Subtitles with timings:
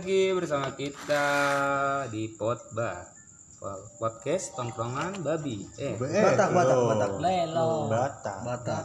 [0.00, 1.28] lagi bersama kita
[2.08, 3.04] di Potba
[4.00, 5.68] podcast tongkrongan babi.
[5.76, 7.10] Eh, Batak, Batak, Batak.
[7.20, 7.84] Lelo.
[7.84, 8.36] Batak.
[8.40, 8.84] Batak.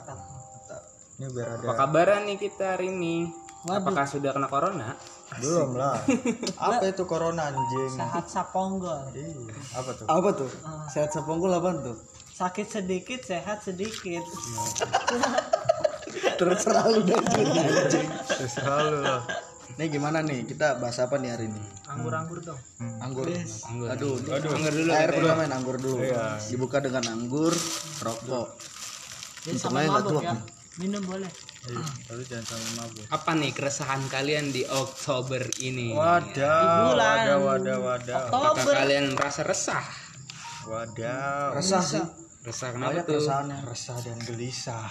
[1.15, 1.63] Ini biar ada.
[1.71, 3.31] apa kabaran nih kita hari ini?
[3.63, 4.91] Apakah sudah kena corona?
[5.39, 6.03] Belum lah.
[6.67, 7.95] Apa itu corona anjing?
[7.95, 9.07] Sehat saponggol.
[9.71, 10.05] Apa tuh?
[10.11, 10.51] apa tuh
[10.91, 11.95] sehat sepongkul apa tuh
[12.35, 14.19] Sakit sedikit, sehat sedikit.
[16.35, 17.15] terserah lu deh
[18.51, 19.44] Selalu lah.
[19.75, 22.59] Nih gimana nih kita bahas apa nih hari ini Anggur-anggur dong.
[22.97, 23.87] anggur Anggur.
[23.87, 24.89] aduh Anggur dulu.
[24.89, 25.15] air katanya.
[25.21, 26.25] dulu main anggur dulu Iya.
[26.45, 27.53] dibuka dengan anggur
[28.01, 28.47] rokok
[29.43, 30.33] Jadi sama mabuk ya.
[30.33, 30.41] nih.
[30.75, 31.31] Minum boleh.
[31.65, 31.85] Iya.
[32.03, 33.05] Tapi jangan sampai mabuk.
[33.07, 35.93] Apa nih keresahan kalian di Oktober ini?
[35.93, 36.91] Wadah.
[36.91, 37.15] bulan.
[37.15, 38.15] Wadah, wadah, wadah.
[38.25, 38.73] Apakah Oktober.
[38.75, 39.85] kalian merasa resah?
[40.65, 41.53] Wadah.
[41.53, 42.01] resah sih
[42.41, 43.21] Resah kenapa banyak tuh?
[43.65, 44.89] Resah dan gelisah.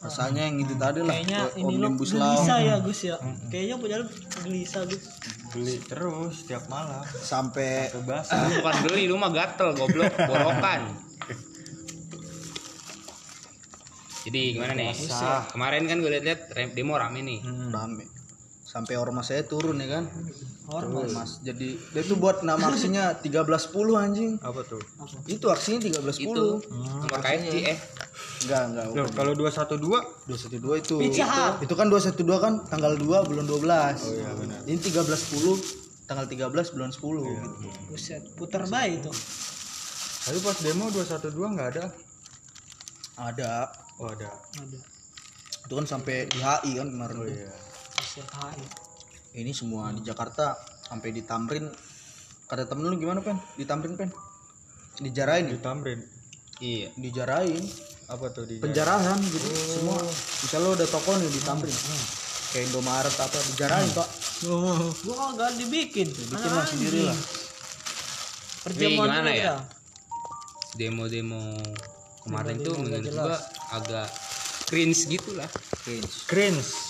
[0.00, 3.16] Rasanya yang itu tadi lah Kayaknya kayak ini lo gelisah ya Gus ya.
[3.52, 4.06] Kayaknya punya lo
[4.40, 5.02] gelisah Gus.
[5.50, 7.04] Beli terus tiap malam.
[7.04, 8.32] sampai Bebas.
[8.32, 10.96] Lu bukan geli, lu mah gatel goblok, borokan.
[14.20, 14.92] Jadi gimana nih?
[15.48, 17.40] Kemarin kan gue liat-liat rem- demo rame nih.
[17.72, 18.19] rame
[18.70, 20.04] sampai ormas saya turun ya kan
[20.70, 21.42] Ormas.
[21.42, 23.50] jadi dia tuh buat nama aksinya 1310
[23.98, 24.78] anjing Apa tuh?
[25.26, 27.78] itu aksinya 1310 Itu nomor KFC eh
[28.40, 33.44] enggak enggak Loh, kalau 212 212 itu Pizza itu kan 212 kan tanggal 2 bulan
[33.44, 34.60] 12 Oh iya benar.
[34.64, 37.48] ini 1310 tanggal 13 bulan 10 gitu.
[37.86, 39.14] Buset, putar bayi tuh.
[40.20, 41.84] Tapi pas demo 212 nggak ada.
[43.16, 43.50] ada
[43.96, 44.30] Oh ada.
[44.56, 44.78] Ada.
[45.60, 47.30] itu kan sampai di HI kan kemarin Oh tuh.
[47.32, 47.50] iya.
[49.30, 51.68] Ini semua di Jakarta sampai di Tamrin.
[52.50, 53.38] Kata temen lu gimana pen?
[53.54, 54.10] Di Tamrin pen?
[54.98, 56.00] Dijarain Di ya Tamrin.
[56.58, 56.88] iya.
[56.98, 57.62] dijarain.
[58.10, 60.02] Apa tuh di penjarahan gitu semua.
[60.42, 61.76] Misalnya lu ada toko nih di Tamrin.
[62.50, 64.08] Kayak Indomaret apa dijarain pak.
[65.06, 66.08] Gua kagak dibikin.
[66.10, 67.18] bikin lah sendiri lah
[68.60, 69.54] Perjamuan gimana ya?
[70.74, 71.54] Demo-demo
[72.26, 73.38] kemarin tuh menurut gua
[73.72, 74.08] agak
[74.66, 75.48] cringe gitu lah.
[75.86, 76.26] cringe.
[76.26, 76.89] Cringe.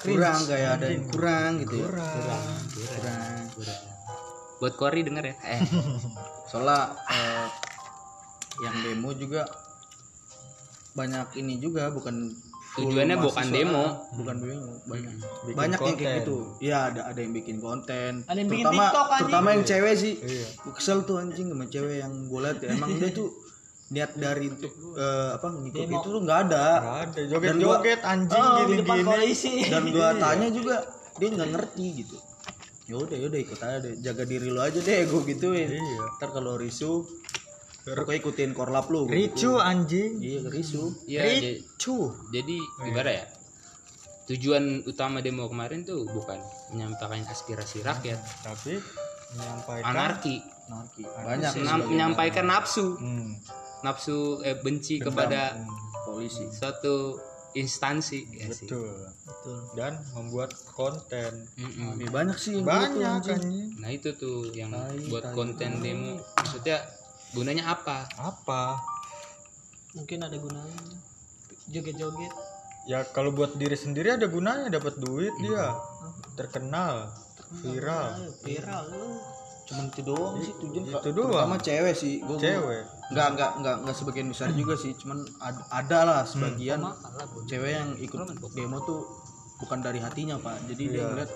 [0.00, 1.86] Kurang kayak ada yang kurang gitu ya.
[1.88, 2.54] Kurang.
[3.52, 3.80] Kurang
[4.60, 5.34] Buat Kori denger ya.
[5.56, 5.60] Eh,
[6.48, 7.48] soalnya eh,
[8.60, 9.48] yang demo juga
[10.92, 12.28] banyak ini juga bukan
[12.76, 13.84] tujuannya bukan demo.
[14.20, 15.14] bukan demo banyak.
[15.48, 16.36] Bikin banyak yang kayak gitu.
[16.60, 18.12] Ya ada ada yang bikin konten.
[18.24, 19.20] Ada yang bikin terutama TikTok, anjing.
[19.20, 20.14] terutama yang cewek sih.
[20.20, 20.46] Iya.
[20.64, 22.68] Gua kesel tuh anjing sama cewek yang gue liat ya.
[22.76, 23.28] emang dia tuh
[23.90, 27.18] niat dari untuk eh, apa ngikut itu tuh nggak ada Nggak ada.
[27.18, 28.78] Dan gua- Joget-joget anjing Oh, Di gini-gini.
[28.80, 29.54] depan polisi.
[29.64, 30.76] dan gua tanya juga
[31.12, 32.16] dia nggak ngerti gitu
[32.86, 36.02] yaudah yaudah ikut aja deh jaga diri lo aja deh gue gituin Iya.
[36.16, 37.06] ntar kalau risu
[37.80, 40.18] pokoknya ikutin korlap lu Ricu anjing.
[40.18, 40.90] Iya risu.
[41.04, 41.98] Iya, jadi, Ricu.
[42.30, 43.24] jadi gimana ya?
[44.26, 46.38] Tujuan utama demo kemarin tuh bukan
[46.70, 48.78] menyampaikan aspirasi rakyat, Tapi
[49.32, 51.02] menyampaikan anarki, Anarki.
[51.02, 51.52] Banyak
[51.84, 53.34] menyampaikan nafsu, Hmm.
[53.80, 55.56] Nafsu eh, benci kepada
[56.02, 56.44] polisi.
[56.48, 57.16] suatu
[57.50, 58.70] instansi ya sih.
[58.70, 59.10] Betul.
[59.74, 61.50] Dan membuat konten.
[61.56, 61.98] Mm-mm.
[61.98, 63.74] Lebih banyak sih yang Banyak anjing.
[63.82, 64.70] Nah itu tuh yang
[65.10, 66.78] buat konten demo maksudnya
[67.32, 68.06] gunanya apa?
[68.14, 68.78] Apa?
[69.94, 70.78] Mungkin ada gunanya.
[71.66, 72.30] Joget-joget.
[72.86, 75.74] Ya kalau buat diri sendiri ada gunanya dapat duit dia.
[76.38, 77.10] Terkenal,
[77.60, 78.30] viral.
[78.40, 78.84] Viral.
[79.66, 80.86] Cuman itu doang sih tujuan.
[80.86, 81.30] Itu doang.
[81.34, 82.22] Terutama cewek sih.
[82.22, 82.84] Gua, gua- Cewek.
[83.10, 84.94] Nggak nggak nggak nggak sebagian besar juga sih.
[84.94, 87.42] Cuman ada, ada lah sebagian Bu.
[87.44, 88.20] cewek yang ikut
[88.52, 89.02] demo tuh
[89.58, 90.62] bukan dari hatinya pak.
[90.66, 91.06] Jadi dia Iya.
[91.08, 91.30] ngeliat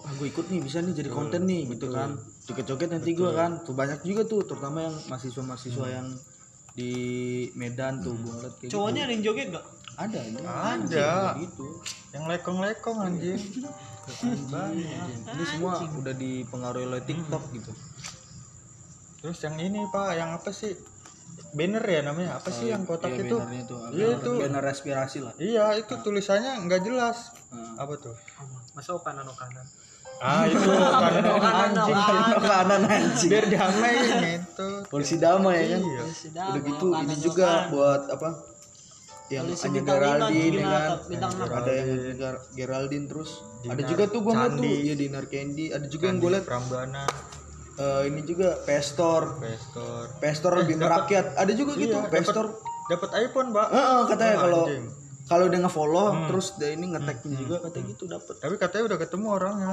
[0.00, 2.16] ah gue ikut nih bisa nih jadi konten nih gitu kan.
[2.44, 3.60] Joget-joget nanti gue kan.
[3.64, 6.06] Tuh banyak juga tuh terutama yang mahasiswa-mahasiswa yang
[6.70, 6.92] di
[7.54, 8.72] Medan tuh gue ngeliat kayak gitu.
[8.76, 9.66] Cowoknya ada yang joget gak?
[9.98, 11.36] ada ini Ada.
[11.36, 11.66] gitu
[12.10, 13.40] Yang lekong-lekong anjing.
[14.48, 17.70] banyak ini semua udah dipengaruhi oleh TikTok gitu
[19.20, 20.72] Terus yang ini Pak, yang apa sih?
[21.50, 22.30] Banner ya namanya?
[22.36, 23.36] Apa sih yang kotak Iya, itu?
[23.90, 24.30] Iya, itu.
[24.36, 27.34] banner respirasi lah Iya, itu tulisannya nggak jelas.
[27.48, 27.74] Hmm.
[27.76, 28.14] Apa tuh?
[28.70, 29.66] Masa kanan kanan.
[30.16, 31.24] Ah, itu kanan
[31.72, 31.96] anjing.
[32.40, 33.94] kanan anjing Biar damai
[34.36, 34.68] gitu.
[34.86, 36.02] polisi damai ya kan Iya.
[36.06, 36.44] Sudah.
[36.46, 38.28] udah gitu ini juga buat apa
[39.28, 43.30] yang Polisi lima, Geraldine ya kan bintang ada yang Ger- Geraldine terus
[43.62, 47.04] ada juga tuh gue ngeliat tuh ya Dinar Candy ada juga yang gue liat Prambana,
[47.80, 50.04] eh, ini juga Pestor Pestor.
[50.18, 52.46] Pestor lebih merakyat ada juga gitu Iya, Pestor
[52.86, 53.68] Dapat iPhone, Pak.
[53.70, 54.84] Heeh, katanya Wah, kalau anjing.
[55.24, 59.26] kalau dia nge-follow terus dia ini nge-tagnya juga katanya gitu dapat Tapi katanya udah ketemu
[59.30, 59.72] orangnya.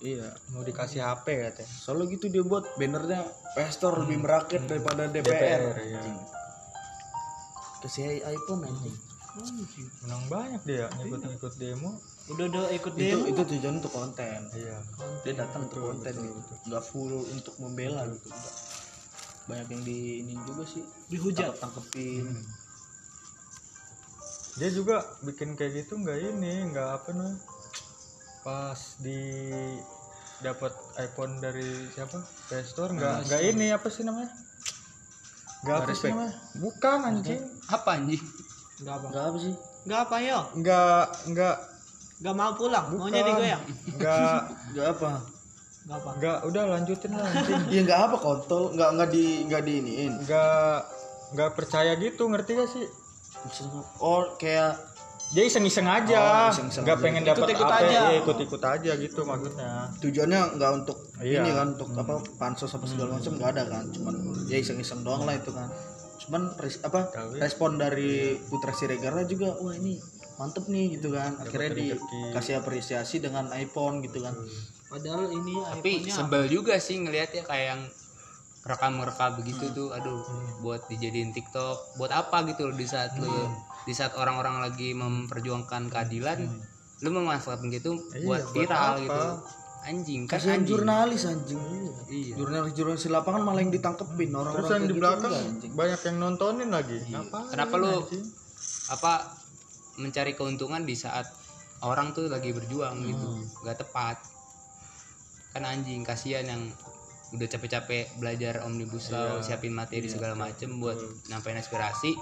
[0.00, 1.70] iya Mau dikasih HP katanya.
[1.70, 3.20] soalnya gitu dia buat bannernya
[3.52, 6.00] Pestor lebih merakyat daripada DPR, DPR, iya.
[7.78, 8.96] Kasih iPhone anjing
[9.34, 9.86] Anjing.
[10.00, 13.28] menang banyak dia ngikut-ngikut demo Udah udah ikut itu demo.
[13.28, 14.40] itu tujuan untuk konten.
[14.56, 14.78] Iya.
[15.28, 16.52] Dia datang untuk konten gitu.
[16.72, 18.54] nggak full untuk membela gitu Nggak.
[19.44, 20.80] banyak yang di ini juga sih.
[21.12, 21.60] Dihujat.
[21.60, 22.32] tangkap tangkepin.
[24.56, 27.34] Dia juga bikin kayak gitu nggak ini nggak apa nih
[28.44, 29.20] pas di
[30.40, 32.24] dapat iPhone dari siapa?
[32.48, 34.32] Play Store nggak nggak ini apa sih namanya?
[35.60, 36.34] Nggak apa sih namanya?
[36.56, 37.40] Bukan anjing.
[37.68, 38.24] Apa anjing?
[38.80, 39.06] Enggak apa.
[39.12, 39.54] nggak apa sih.
[39.84, 40.38] Enggak apa yo.
[40.56, 41.56] nggak nggak
[42.16, 42.84] Enggak mau pulang.
[42.88, 43.00] bukan.
[43.04, 43.62] Maunya digoyang.
[43.94, 44.40] nggak
[44.72, 45.10] nggak apa.
[45.84, 46.10] Enggak apa.
[46.16, 48.62] nggak udah lanjutin lah anjing ya nggak apa kontol.
[48.70, 50.76] Nggak nggak di nggak di iniin nggak
[51.32, 52.86] nggak percaya gitu ngerti gak sih?
[53.98, 54.78] Oh kayak
[55.30, 56.46] dia iseng-iseng aja.
[56.46, 57.02] Oh, iseng-iseng nggak aja.
[57.02, 57.98] pengen dapat Ikut-ikut apa aja.
[58.06, 59.70] ya ikut-ikut aja gitu maksudnya.
[59.98, 61.40] Tujuannya nggak untuk Iya.
[61.40, 63.84] ini kan untuk apa pansos apa segala macam nggak ada kan.
[63.90, 64.14] Cuman
[64.46, 65.68] ya iseng-iseng doang lah itu kan.
[66.16, 69.98] Cuman apa Tapi- respon dari Putra Siregar juga wah ini
[70.36, 71.34] mantep nih gitu kan.
[71.36, 74.34] Akhirnya dikasih apresiasi dengan iPhone gitu kan.
[74.86, 77.82] Padahal ini tapi sebel juga sih ngelihatnya kayak yang
[78.62, 80.24] rekam-rekam begitu tuh aduh
[80.58, 83.28] buat dijadiin TikTok buat apa gitu loh di saat lu
[83.84, 86.48] di saat orang-orang lagi memperjuangkan keadilan
[86.96, 89.02] lu memanfaatkan gitu Iya, buat buat viral apa?
[89.02, 89.24] gitu.
[89.84, 90.64] Anjing kan anjing.
[90.64, 91.60] jurnalis anjing.
[92.08, 92.34] Iya.
[92.34, 95.72] Jurnalis jurnalis di lapangan malah yang ditangkepin orang-orang terus yang di gitu belakang anjing.
[95.76, 96.98] banyak yang nontonin lagi.
[97.04, 98.24] Ngapain, Kenapa lu- anjing?
[98.86, 99.12] apa
[100.00, 101.26] mencari keuntungan di saat
[101.84, 103.26] orang tuh lagi berjuang gitu.
[103.62, 104.16] Nggak tepat.
[105.54, 106.62] Kan anjing kasihan yang
[107.34, 110.94] udah capek-capek belajar omnibus law siapin materi segala macem buat
[111.26, 112.14] nyampein aspirasi.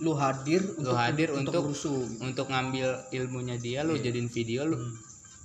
[0.00, 4.78] Lu hadir lu hadir untuk rusuh untuk ngambil ilmunya dia lu jadiin video lu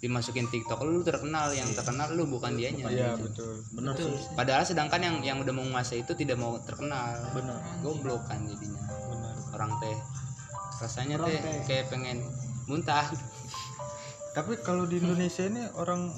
[0.03, 2.85] dimasukin TikTok lu, terkenal yang terkenal lu bukan dianya.
[2.93, 3.57] iya betul.
[3.73, 4.37] Bener sih.
[4.37, 7.15] padahal sedangkan yang yang udah mau menguasai itu tidak mau terkenal.
[7.33, 8.85] Bener goblok kan jadinya.
[8.85, 9.33] Benar.
[9.57, 9.97] Orang teh
[10.77, 12.19] rasanya teh kayak pengen
[12.65, 13.07] muntah.
[14.31, 16.11] Tapi kalau di Indonesia ini orang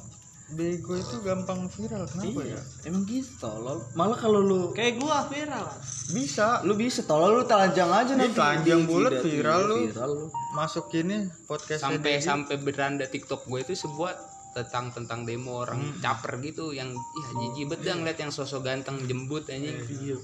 [0.47, 2.57] bego itu gampang viral kenapa ya?
[2.87, 3.83] Emang gitu tolol.
[3.93, 5.67] Malah kalau lu kayak gua viral.
[6.09, 6.63] bisa.
[6.63, 7.37] Lu bisa tolol.
[7.37, 8.33] Lu telanjang aja nanti.
[8.33, 9.77] telanjang Di- bulat di- viral lu.
[9.91, 10.25] viral lu.
[10.55, 14.15] Masuk ini podcast sampai sampai beranda TikTok gue itu sebuah
[14.55, 18.97] tentang tentang demo orang caper gitu yang ya jijik banget dah ngeliat yang sosok ganteng
[19.05, 19.77] jembut anjing.
[19.85, 20.17] Iya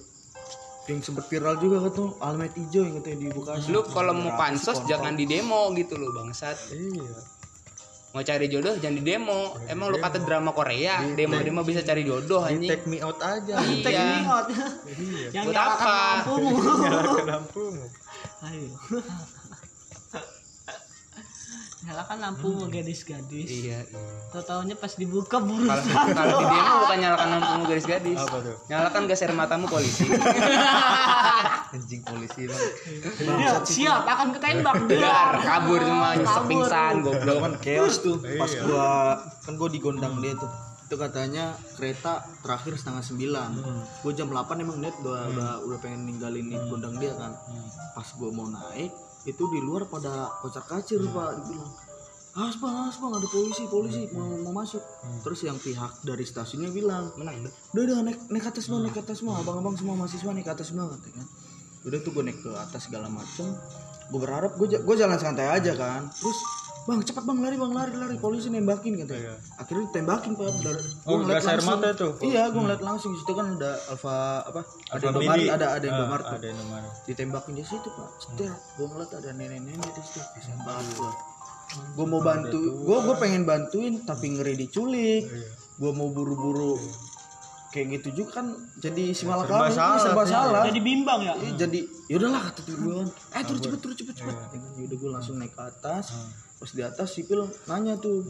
[0.84, 3.68] yang sempet viral juga kan tuh almet hijau yang katanya di Bekasi.
[3.72, 6.58] Lu kalau mau pansos jangan di demo gitu loh bangsat.
[6.76, 7.16] Iya.
[8.14, 9.56] Mau cari jodoh jangan di demo.
[9.66, 12.70] Emang lu kata drama Korea demo demo bisa cari jodoh di anjing.
[12.70, 13.56] take me out aja.
[13.64, 14.48] Take iya me out.
[14.52, 15.28] iya.
[15.32, 15.96] Yang Buat nyalakan apa?
[16.20, 16.52] lampumu.
[16.84, 17.86] nyalakan lampumu.
[18.44, 18.68] Ayo.
[21.84, 23.48] Nyalakan lampumu gadis-gadis.
[23.52, 24.00] iya iya.
[24.32, 25.68] Tahu taunya pas dibuka buru.
[25.68, 28.20] kalau kalau di demo bukan nyalakan lampumu gadis-gadis.
[28.24, 28.56] Apa tuh?
[28.72, 30.08] Nyalakan gas air matamu polisi.
[31.74, 32.62] Anjing polisi lah
[33.18, 37.38] Dia siap akan ketembak biar kabur semua nyesek pingsan goblok.
[37.44, 38.18] Kan chaos tuh.
[38.40, 38.62] Pas Iya.
[38.64, 38.88] gua
[39.44, 40.52] kan gua digondang dia tuh.
[40.88, 43.50] Itu katanya kereta terakhir setengah sembilan.
[44.06, 47.36] Gua jam 8 emang net udah udah udah pengen ninggalin nih gondang dia kan.
[47.92, 51.72] Pas gua mau naik itu di luar pada kocar kacir pak dibilang.
[52.34, 54.82] Awas bang, awas bang, ada polisi, polisi mau, mau masuk.
[55.22, 59.02] Terus yang pihak dari stasiunnya bilang, menang udah udah naik naik atas semua naik ke
[59.06, 61.24] atas semua abang-abang semua mahasiswa naik atas semua katanya
[61.84, 63.48] udah tuh gue naik ke atas segala macem.
[64.08, 66.08] Gue berharap gue gue jalan santai aja kan.
[66.16, 66.40] Terus
[66.84, 68.16] bang cepat bang lari bang lari lari.
[68.18, 69.40] Polisi nembakin katanya.
[69.56, 70.46] Akhirnya ditembakin pak.
[70.60, 71.70] Dari Oh, gua ngeliat langsung.
[71.72, 72.12] mata tuh?
[72.22, 73.12] iya gue ngeliat langsung.
[73.12, 74.62] Di situ kan ada alfa apa?
[74.90, 76.38] Ada Indomaret ada ada Ah, Indomaret tuh.
[76.38, 78.10] ada Indomaret ditembakin di situ pak.
[78.18, 80.20] Setel gue ngeliat ada nenek-nenek di situ.
[80.30, 81.12] Kasihan banget gue
[81.74, 85.24] gue mau bantu gue gue pengen bantuin tapi ngeri diculik.
[85.26, 85.50] Iya.
[85.74, 86.78] gue mau buru-buru.
[87.70, 90.30] Kayak gitu juga kan jadi si Serba malakama salah, serba iya.
[90.30, 90.64] salah.
[90.64, 91.34] Jadi bimbang ya.
[91.34, 94.36] Iya, jadi yaudahlah kata tujuan eh turun cepet turun cepet cepet.
[94.54, 96.14] Ya udah gue langsung naik ke atas
[96.64, 98.24] pas di atas sipil nanya tuh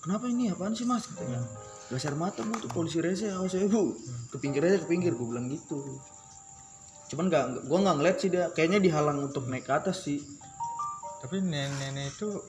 [0.00, 0.48] kenapa ini?
[0.48, 1.12] Apaan sih mas?
[1.12, 1.44] Katanya.
[1.92, 3.92] Gas air mata bu tuh polisi rese awas ya bu.
[4.32, 6.00] Ke pinggir aja ke pinggir gue bilang gitu.
[7.12, 8.48] Cuman nggak gue nggak ngeliat sih dia.
[8.56, 10.24] Kayaknya dihalang untuk naik ke atas sih.
[11.20, 12.40] Tapi nenek-nenek itu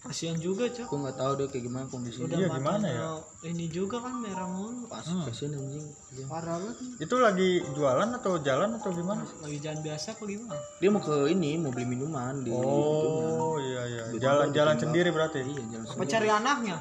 [0.00, 0.86] Kasihan juga, Cok.
[0.86, 3.04] gue nggak tahu deh kayak gimana kondisinya Udah Iya, matanya gimana ya?
[3.44, 4.82] Ini juga kan merah mulu.
[4.86, 6.76] pas kasihan anjing Dia- Parah banget.
[6.98, 10.56] itu lagi jualan atau jalan atau gimana Lagi jalan biasa apa gimana?
[10.74, 15.62] dia mau ke ini mau beli minuman di oh iya iya jalan-jalan sendiri berarti iya
[15.70, 16.76] jalan Apa cari anaknya?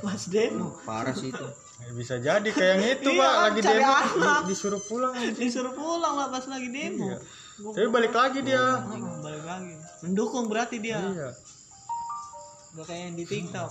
[0.00, 0.72] Mas Demo.
[0.82, 1.46] parah sih itu
[1.78, 4.10] Eh, bisa jadi kayak yang itu Iya, pak lagi cari demo anak.
[4.42, 7.06] di- disuruh pulang Disuruh pulang lah pas lagi demo.
[7.06, 7.18] Iya.
[7.68, 8.64] tapi balik lagi dia
[9.18, 9.74] balik lagi.
[10.00, 10.96] Mendukung berarti dia.
[11.04, 11.28] iya
[12.78, 13.70] Gak kayak yang di TikTok.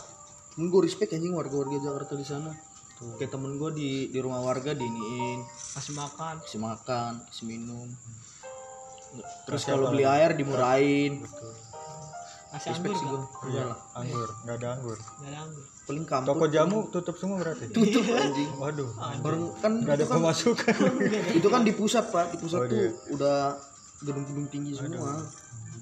[0.51, 2.51] Temen gue respect anjing warga-warga Jakarta di sana.
[3.15, 6.41] Kayak temen gue di di rumah warga diiniin, Kasih makan.
[6.41, 7.87] kasih makan, kasih minum.
[9.47, 11.23] terus kalau beli air dimurahin.
[11.23, 11.53] Betul.
[12.47, 13.21] Masih respect anggur sih gue
[13.53, 14.29] iya anggur.
[14.43, 14.97] Nggak ada anggur.
[14.97, 15.63] Gak ada anggur.
[15.87, 16.27] paling kampung.
[16.27, 17.65] Toko jamu tutup semua berarti?
[17.77, 18.51] Tutup anjing.
[18.59, 18.89] Waduh.
[19.23, 20.75] Baru kan nggak ada itu kan, pemasukan.
[21.39, 22.35] Itu kan di pusat pak.
[22.35, 22.91] Di pusat Oh, tuh iya.
[23.15, 23.37] udah
[24.03, 25.23] gedung-gedung tinggi semua.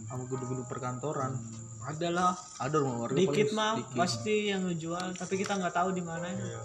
[0.06, 1.32] Sama gedung-gedung perkantoran
[1.86, 2.34] Ada lah.
[2.58, 6.26] ada rumah warga Dikit mah pasti yang ngejual, tapi kita nggak tahu di mana.
[6.28, 6.62] iya.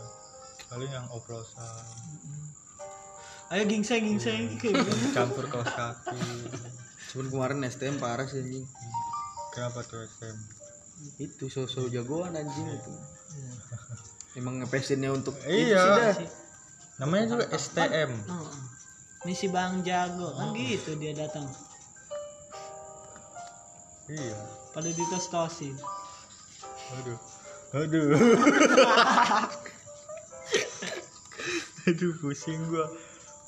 [0.66, 1.84] Paling yang oplosan.
[3.50, 4.54] Ayo gingseng gingseng.
[5.10, 6.14] campur kaos kaki.
[7.10, 8.62] Cuman kemarin STM parah sih anjing.
[9.50, 10.36] Kenapa tuh SM
[11.16, 12.92] itu sosok jagoan anjing itu.
[14.38, 15.80] Emang ngepesinnya untuk Iya.
[15.80, 16.38] itu sih dah.
[17.00, 18.52] namanya juga STM Heeh.
[19.22, 20.30] Misi Bang Jago.
[20.32, 21.48] Kan gitu dia datang.
[24.06, 24.38] iya
[24.70, 25.74] Pada ditos-tosin.
[26.90, 27.18] aduh.
[27.70, 28.06] Aduh.
[31.90, 32.86] Aduh pusing gua.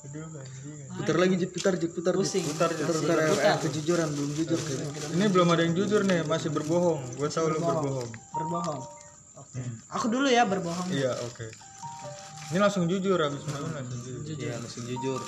[0.03, 2.11] Aduh anjing putar lagi Jit, putar Jit, putar.
[2.11, 2.43] Pusing.
[2.43, 4.59] putar putar, putar, eh, kejujuran belum jujur.
[4.59, 6.99] Kayaknya ini belum ada yang jujur nih masih berbohong.
[7.15, 8.09] Gua tahu lu berbohong.
[8.35, 8.81] Berbohong.
[9.39, 9.61] Oke.
[9.95, 10.91] Aku dulu ya berbohong.
[10.91, 11.47] iya oke.
[12.51, 14.35] Ini langsung jujur abis main langsung jujur.
[14.35, 15.21] Iya langsung jujur.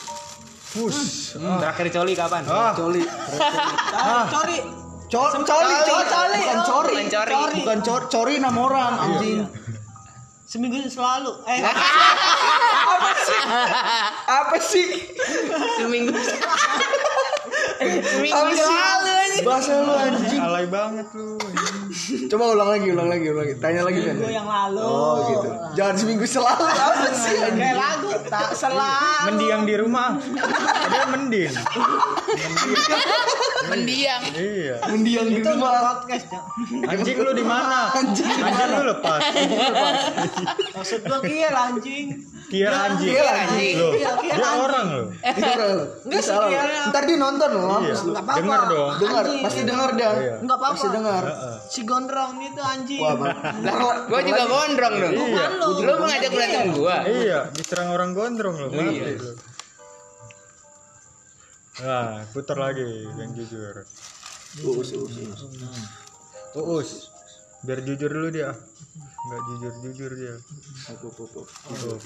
[0.75, 1.40] Push.
[1.40, 2.44] Hmm, terakhir coli kapan?
[2.52, 2.75] Ah.
[2.75, 3.00] Coli.
[3.96, 4.85] Ah, cori.
[5.16, 5.76] Cor coli.
[5.88, 6.40] coli coli.
[6.44, 6.92] bukan cori.
[6.92, 7.64] Bukan cori.
[7.64, 9.48] bukan cor cori nama orang anjing.
[10.44, 11.32] Seminggu selalu.
[11.48, 11.64] Eh,
[14.28, 15.08] apa sih?
[15.80, 16.52] Seminggu seminggu.
[18.36, 18.60] Apa sih?
[18.60, 20.42] selalu aja bahasa lu anjing.
[20.44, 22.28] Alay banget lu anjing.
[22.28, 23.56] coba ulang lagi ulang lagi ulang lagi.
[23.64, 24.84] Tanya lagi kan seminggu yang lalu.
[24.84, 25.48] oh gitu.
[25.80, 26.68] Jangan seminggu selalu.
[26.76, 27.40] Apa sih?
[27.40, 27.64] Anjing.
[27.64, 29.32] Kayak lagu tak selalu.
[29.32, 30.20] mendiang di rumah.
[30.20, 31.56] Ada mending
[33.68, 36.26] mendiang iya mendiang di Itu podcast.
[36.86, 39.96] Anjing lu di mana anjing lu lepas anjing lu lepas
[40.74, 42.08] Maksud gua kiel anjing.
[42.46, 43.74] kia anjing Kia anjing.
[43.74, 44.62] Kia, kia dia anjing.
[44.62, 45.02] orang lo
[46.06, 46.34] Enggak sih.
[46.86, 48.10] Ntar dia nonton loh, iya mampus lu.
[48.14, 48.38] Enggak apa-apa.
[48.40, 49.42] dengar dong Dengar, Anjing.
[49.42, 50.06] pasti dengar dia.
[50.12, 50.34] Iya.
[50.40, 50.76] Enggak apa-apa.
[50.76, 51.24] Pasti dengar.
[51.66, 53.02] Si gondrong itu anjing.
[54.06, 55.46] Gua juga gondrong dong Iya.
[55.58, 59.06] lu mengajak berantem gua iya diserang orang gondrong lo mati Iya.
[59.16, 59.32] lu
[61.75, 63.84] nah putar lagi yang jujur
[64.55, 65.41] Uus, uus, uus.
[66.55, 66.89] uus
[67.62, 68.55] biar jujur dulu dia
[69.25, 70.36] nggak jujur jujur dia
[70.94, 71.48] op, op, op.
[71.75, 72.00] Tuh.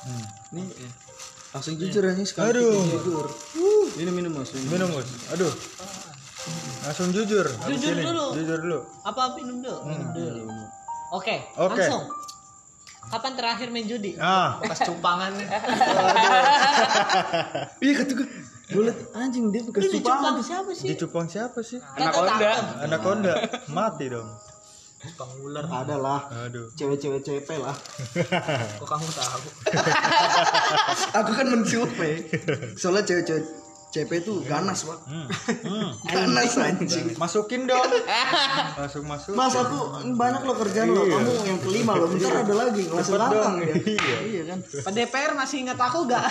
[0.00, 0.24] Hmm.
[0.54, 0.64] Nih,
[1.50, 2.56] langsung jujur aja sekarang.
[2.56, 2.72] Aduh.
[2.72, 3.26] kita Jujur.
[3.98, 4.48] Minum minum mas.
[4.54, 4.70] Minum.
[4.70, 5.52] minum us aduh
[6.80, 8.04] langsung jujur Jujur ini.
[8.06, 8.26] dulu.
[8.32, 9.78] jujur dulu Apa minum dulu?
[9.84, 10.40] Minum dulu.
[11.10, 11.74] Oke, Oke.
[11.74, 12.06] langsung.
[13.10, 14.14] Kapan terakhir main judi?
[14.14, 15.34] ah Bekas cupangan.
[17.80, 18.28] Iya kata gue.
[18.70, 20.36] Gue liat anjing dia bekas Itu cupang cupang.
[20.40, 20.86] siapa sih?
[20.86, 22.50] di cupang siapa sih anak onda
[22.80, 23.34] anak konda
[23.68, 24.28] mati dong
[25.00, 25.64] Cupang ular.
[25.64, 26.20] Ada lah.
[26.28, 27.72] aduh Cewek-cewek CP lah.
[28.78, 29.48] Kok kamu tahu?
[31.18, 32.28] Aku kan mensurvey.
[32.76, 33.44] Soalnya cewek-cewek
[33.90, 34.98] CP itu ganas pak.
[35.02, 35.26] hmm.
[35.66, 35.90] Hmm.
[36.04, 37.16] Ganas anjing.
[37.16, 37.80] masukin dong
[38.76, 39.78] masuk masuk Mas aku
[40.14, 41.02] banyak lo kerjaan lo.
[41.02, 41.16] Iya.
[41.16, 42.04] Kamu yang kelima lo.
[42.06, 42.84] Bentar ada lagi.
[42.86, 43.74] Langsung datang dia.
[43.74, 44.18] Iya.
[44.22, 44.58] Iya kan.
[44.84, 46.22] Pak DPR masih ingat aku gak?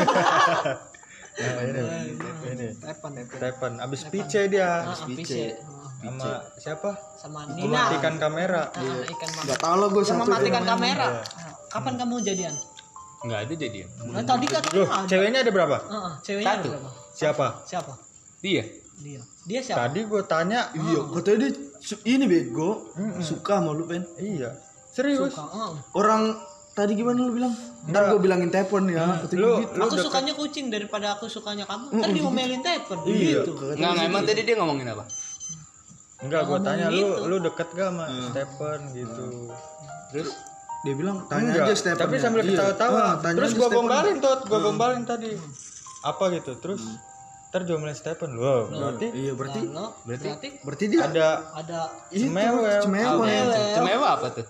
[1.39, 3.31] Tepan, tepan.
[3.31, 5.55] Stephen abis pice dia Ah, Pice.
[5.99, 7.63] sama siapa Sama Nina.
[7.87, 8.83] mematikan kamera Ah,
[9.29, 9.47] mati.
[9.47, 10.31] Gak tau lah gue Sama satu.
[10.33, 11.07] matikan kamera.
[11.69, 12.55] Kapan kamu jadian?
[13.19, 15.03] nggak ada jadian Nah, tadi katanya loh ada.
[15.03, 16.69] ceweknya ada berapa Heeh, ceweknya ada Satu.
[16.71, 16.89] berapa?
[17.11, 17.93] siapa Siapa?
[18.39, 18.63] dia
[18.97, 19.21] Dia.
[19.43, 19.77] Dia siapa?
[19.81, 20.99] tadi gue tanya Iya.
[21.09, 21.51] Katanya dia
[22.05, 22.91] ini bego.
[23.19, 24.03] Suka sama lu pen.
[24.17, 24.55] iya
[24.89, 25.43] serius Suka.
[25.45, 25.71] Heeh.
[25.93, 26.35] Orang
[26.71, 27.53] tadi gimana lu bilang?
[27.85, 29.21] Ntar gue bilangin telepon ya.
[29.25, 29.35] Lu gitu.
[29.71, 31.85] lu Aku deket- sukanya kucing daripada aku sukanya kamu.
[31.93, 32.97] Ntar diomelin telepon.
[33.03, 33.41] Iya.
[33.41, 33.51] Gitu.
[33.55, 35.05] nggak nggak emang tadi dia ngomongin apa
[36.19, 37.23] enggak gue tanya lu gitu.
[37.25, 39.23] lu deket gak sama Stephen gitu
[40.09, 40.29] terus
[40.79, 41.95] Dia bilang tanya enggak aja Stephen.
[41.97, 42.21] tapi ya.
[42.21, 42.49] sambil Iya.
[42.49, 45.31] ketawa-tawa Ah, terus gue gombalin tot gue gombalin tadi
[46.01, 46.81] apa gitu terus
[47.45, 52.79] ntar diomelin Stephen wow berarti Iya berarti Lalu, berarti, berarti dia ada ada itu Semewel.
[52.81, 53.47] Semewel.
[53.73, 54.45] cemewa apa tuh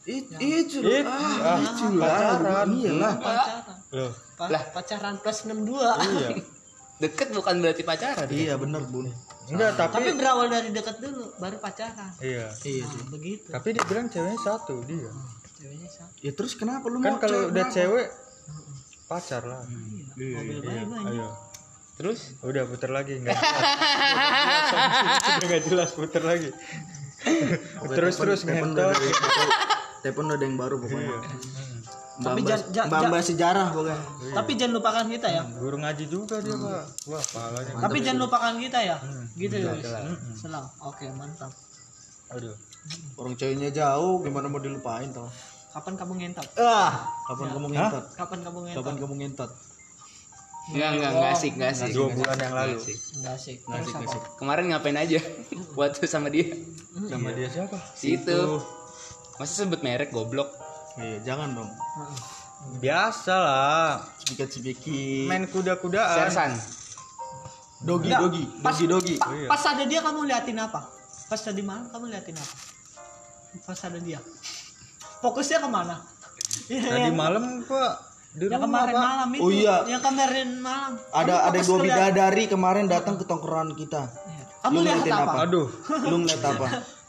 [0.00, 1.12] It, itu It, ah,
[1.44, 2.40] ah, itu pacaran.
[2.40, 3.14] lah iyalah.
[3.20, 3.76] Pacaran.
[3.92, 4.12] loh.
[4.34, 4.62] Pa- Lah.
[4.72, 5.76] pacaran plus 62.
[6.08, 6.28] iya.
[7.00, 9.08] Deket bukan berarti pacaran iya bener bun.
[9.48, 12.12] Enggak Tapi tapi berawal dari dekat dulu, baru pacaran.
[12.20, 12.48] iya.
[12.60, 12.84] Iya.
[12.84, 13.48] Nah, sih begitu.
[13.48, 15.08] tapi dia bilang ceweknya satu dia.
[15.56, 16.08] Ceweknya sama.
[16.20, 17.72] ya terus kenapa lu kan mau kalau udah berapa?
[17.72, 18.06] cewek
[19.06, 19.60] pacar lah.
[20.16, 20.60] Mobil iya.
[20.60, 21.12] bayi banyak.
[21.12, 21.28] ayo.
[21.96, 22.20] Terus?
[22.40, 23.60] Udah putar lagi nggak jelas
[25.36, 26.48] Udah nggak jelas putar lagi.
[27.96, 28.96] Terus terus ngentot
[30.00, 31.22] telepon udah ada yang baru pokoknya mbak
[32.20, 33.98] Tapi mbak jan- jan- mbak mbak sejarah pokoknya
[34.30, 35.42] Tapi jangan lupakan kita ya.
[35.50, 38.96] guru ngaji juga dia pak wah pahalanya Tapi jangan lupakan kita ya.
[38.98, 39.24] Hmm.
[39.32, 39.72] Gitu ya.
[39.72, 39.88] Wis.
[40.36, 40.66] Selang.
[40.80, 41.52] Oke, mantap.
[42.28, 42.54] aduh
[43.16, 45.26] orang ceweknya jauh gimana mau dilupain tau
[45.70, 46.46] Kapan kamu ngentot?
[46.58, 48.78] ah kapan kamu ngentot Kapan kamu ngentot?
[48.80, 49.50] kapan kamu ngentot
[50.70, 51.90] Enggak, enggak, enggak asik, enggak asik.
[51.90, 52.86] dua bulan yang lalu Nggak
[53.34, 53.58] asik.
[53.66, 53.96] Enggak asik.
[54.06, 54.22] Asik.
[54.36, 55.18] Kemarin ngapain aja?
[55.80, 56.46] Waktu sama dia.
[57.04, 58.38] sama dia siapa Situ.
[59.40, 60.52] Masa sebut merek goblok?
[60.94, 61.70] Iya, jangan dong.
[62.76, 65.24] biasa lah Cipika-cipiki.
[65.24, 66.52] main kuda-kudaan Sersan.
[67.80, 69.14] Dogi, Nggak, dogi, pas- dogi, dogi.
[69.16, 69.48] Pa- iya.
[69.48, 70.84] Pas ada dia kamu liatin apa?
[71.24, 72.56] Pas tadi malam kamu liatin apa?
[73.64, 74.20] Pas ada dia.
[75.24, 76.04] Fokusnya ke mana?
[76.68, 77.96] Iya, tadi yang- malam gua
[78.30, 79.02] di yang rumah kemarin Pak.
[79.02, 79.40] malam itu.
[79.40, 79.76] Oh, iya.
[79.88, 80.92] Yang kemarin malam.
[81.10, 84.02] Ada Kamu ada dua bidadari kemarin datang ke tongkrongan kita.
[84.04, 84.44] Iya.
[84.60, 85.16] Kamu Lu lihat apa?
[85.24, 85.38] apa?
[85.40, 85.66] aduh
[86.04, 86.66] Lu ngeliat apa?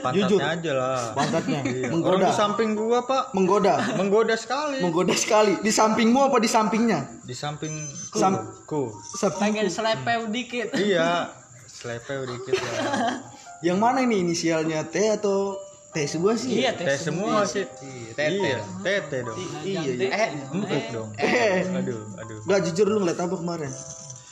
[0.00, 0.40] pantatnya Jujur.
[0.40, 1.72] aja lah Pantatnya Iya.
[1.84, 2.24] orang menggoda.
[2.24, 3.74] di samping gua pak Menggoda.
[3.94, 5.58] menggoda sekali Menggoda sekali.
[5.58, 7.00] Di sampingmu apa di sampingnya?
[7.20, 7.74] di samping
[8.10, 8.94] Sam- ku
[9.36, 10.70] Pengen selepeu dikit.
[10.74, 11.32] iya
[11.66, 13.18] selepeu dikit lah
[13.66, 15.56] Yang mana ini inisialnya T atau
[15.88, 16.58] T sebuah sih?
[16.58, 18.34] Iya, teh semua sih Iya, tete.
[18.44, 20.08] iya tete dong Iya, iya.
[20.10, 23.70] Eh, empuk dong Eh, aduh aduh Gak jujur lu ngeliat apa kemarin?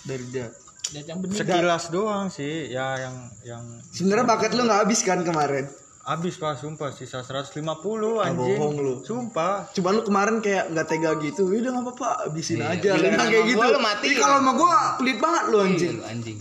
[0.02, 0.50] Dari dia.
[0.92, 1.34] Lihat yang bening.
[1.34, 5.66] sekilas doang sih ya yang yang Sebenarnya paket lu nggak habis kan kemarin?
[6.02, 7.62] habis pak sumpah sisa 150
[8.18, 8.94] Ah, anjing bohong lu.
[9.00, 11.46] sumpah Cuma lu kemarin kayak nggak tega gitu.
[11.46, 12.90] Udah nggak apa-apa, habisin Iya, aja.
[12.92, 13.66] Lu kayak gua gitu.
[13.68, 14.06] lu mati.
[14.08, 15.92] Ih, kalau sama gua pelit banget lu Iya, anjing.
[15.94, 16.38] lu anjing.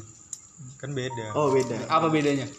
[0.76, 1.78] kan beda Oh beda.
[1.86, 2.50] Apa bedanya?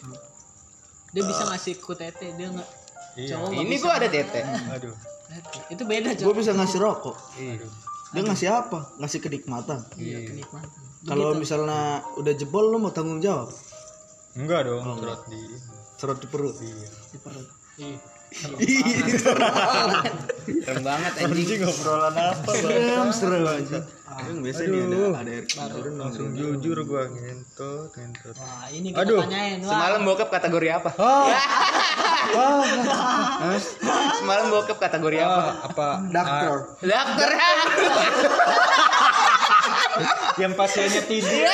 [1.11, 2.69] Dia bisa ngasih ku tete, dia enggak
[3.13, 4.39] iya cowok nggak Ini gua ada tete.
[4.71, 4.95] aduh.
[5.67, 6.37] Itu beda, Gua Cok.
[6.39, 7.17] bisa ngasih rokok.
[7.35, 7.67] Iya.
[8.09, 8.79] Dia ngasih apa?
[8.95, 9.79] Ngasih kenikmatan.
[9.93, 10.71] Iya, kenikmatan.
[11.03, 13.51] Kalau misalnya udah jebol lu mau tanggung jawab.
[14.33, 15.41] enggak dong serot di
[15.93, 16.55] Serot di perut.
[16.57, 17.47] iya Di perut.
[17.77, 17.97] Iya.
[20.63, 21.59] Keren banget anjing.
[21.61, 23.85] ngobrolan apa Serem, serem anjing.
[24.13, 29.05] Aduh, biasa nih ada ada air turun langsung jujur gua ngentot ngentot Wah, ini kita
[29.05, 29.21] Aduh.
[29.21, 29.57] tanyain.
[29.61, 30.89] Semalam bokep kategori apa?
[34.17, 35.41] Semalam bokep kategori apa?
[35.41, 36.53] ah, apa Dokter.
[36.81, 37.29] Dokter.
[40.35, 41.45] yang pasiennya tidur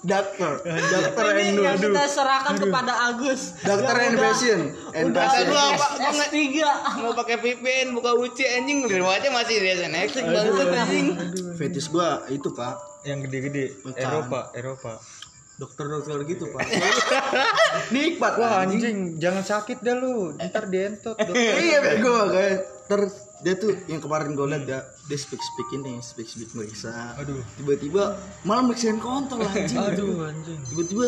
[0.00, 0.64] Dokter.
[0.64, 1.62] Dokter ini Endo.
[1.62, 3.52] yang kita serahkan kepada Agus.
[3.60, 4.60] Dokter and fashion.
[4.96, 5.44] And Udah fashion.
[5.44, 5.86] Kata gua apa?
[5.92, 6.56] Gua nggak- S3.
[7.04, 11.06] Mau pakai VPN buka UC anjing di rumah aja masih di Netflix banget anjing.
[11.54, 12.88] Fetish gua itu, Pak.
[13.00, 13.80] yang gede-gede.
[13.96, 15.00] Eropa Eropa
[15.56, 16.64] Dokter-dokter gitu, Pak.
[17.94, 18.80] Nikmat wah anjing.
[18.80, 22.56] anjing jangan sakit dah lu ntar dientot dok iya bego kayak
[22.88, 27.16] terus dia tuh yang kemarin gue liat ya dia speak speak ini speak speak merisa
[27.16, 27.40] aduh.
[27.56, 29.80] Tiba-tiba malah meriksain kontol anjing.
[29.80, 30.60] Aduh anjing.
[30.68, 31.06] Tiba-tiba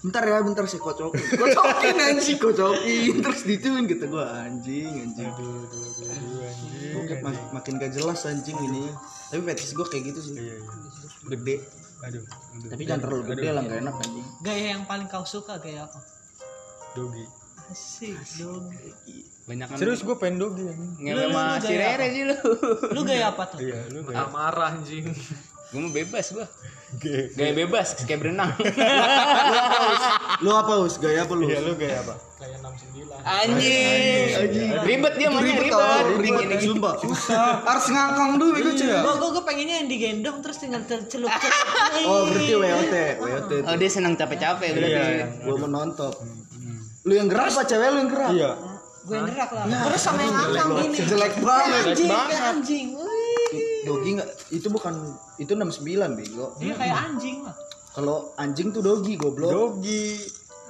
[0.00, 5.28] bentar ya bentar saya kocokin kocokin anjing kocokin terus dituin gitu gue anjing anjing.
[5.28, 7.20] Aduh aduh aduh, aduh anjing.
[7.20, 8.84] Mak- makin gak jelas anjing ini.
[9.28, 10.34] Tapi fetish gue kayak gitu sih.
[10.36, 10.72] Iya iya.
[11.28, 11.56] Gede.
[12.00, 12.24] Aduh
[12.68, 14.26] tapi jangan terlalu gede lah gak enak anjing.
[14.40, 16.00] Gaya yang paling kau suka gaya apa?
[16.90, 17.24] dogi.
[17.70, 18.66] Asik dong.
[19.50, 22.36] Banyak kan serius gue pengen dogi anjing ngewe sama si Rere sih lu.
[22.94, 23.58] Lu gaya apa tuh?
[23.58, 25.10] iya lu kayak marah anjing.
[25.70, 26.46] Gue mau bebas gua.
[26.98, 28.50] Ge- Gaya bebas kayak berenang.
[30.42, 30.98] lu apa us?
[30.98, 32.14] Gaya apa lu iya lu kayak apa?
[32.38, 34.26] Kayak 69 Anjing.
[34.82, 36.62] Ribet dia maunya ribet ribet.
[36.62, 36.94] sumpah.
[37.66, 38.90] Harus ngangkang dulu itu cuy.
[38.90, 41.30] Gue gue pengennya yang digendong terus tinggal celup celup.
[42.08, 45.42] oh berarti WOT WOT Oh dia senang capek-capek iya berarti.
[45.42, 46.12] gue menonton
[47.00, 47.88] lu yang gerak apa cewek?
[47.90, 48.50] Lu yang gerak iya
[49.00, 49.64] Gue yang gerak lah.
[49.64, 50.96] Terus sama yang ngangkang gini.
[51.02, 52.86] jelek banget Anjing, kayak anjing.
[53.82, 54.94] Dogi nggak itu bukan
[55.36, 55.82] itu 69
[56.14, 57.56] bego Dia kayak anjing lah.
[57.90, 60.20] kalau anjing tuh dogi goblok dogi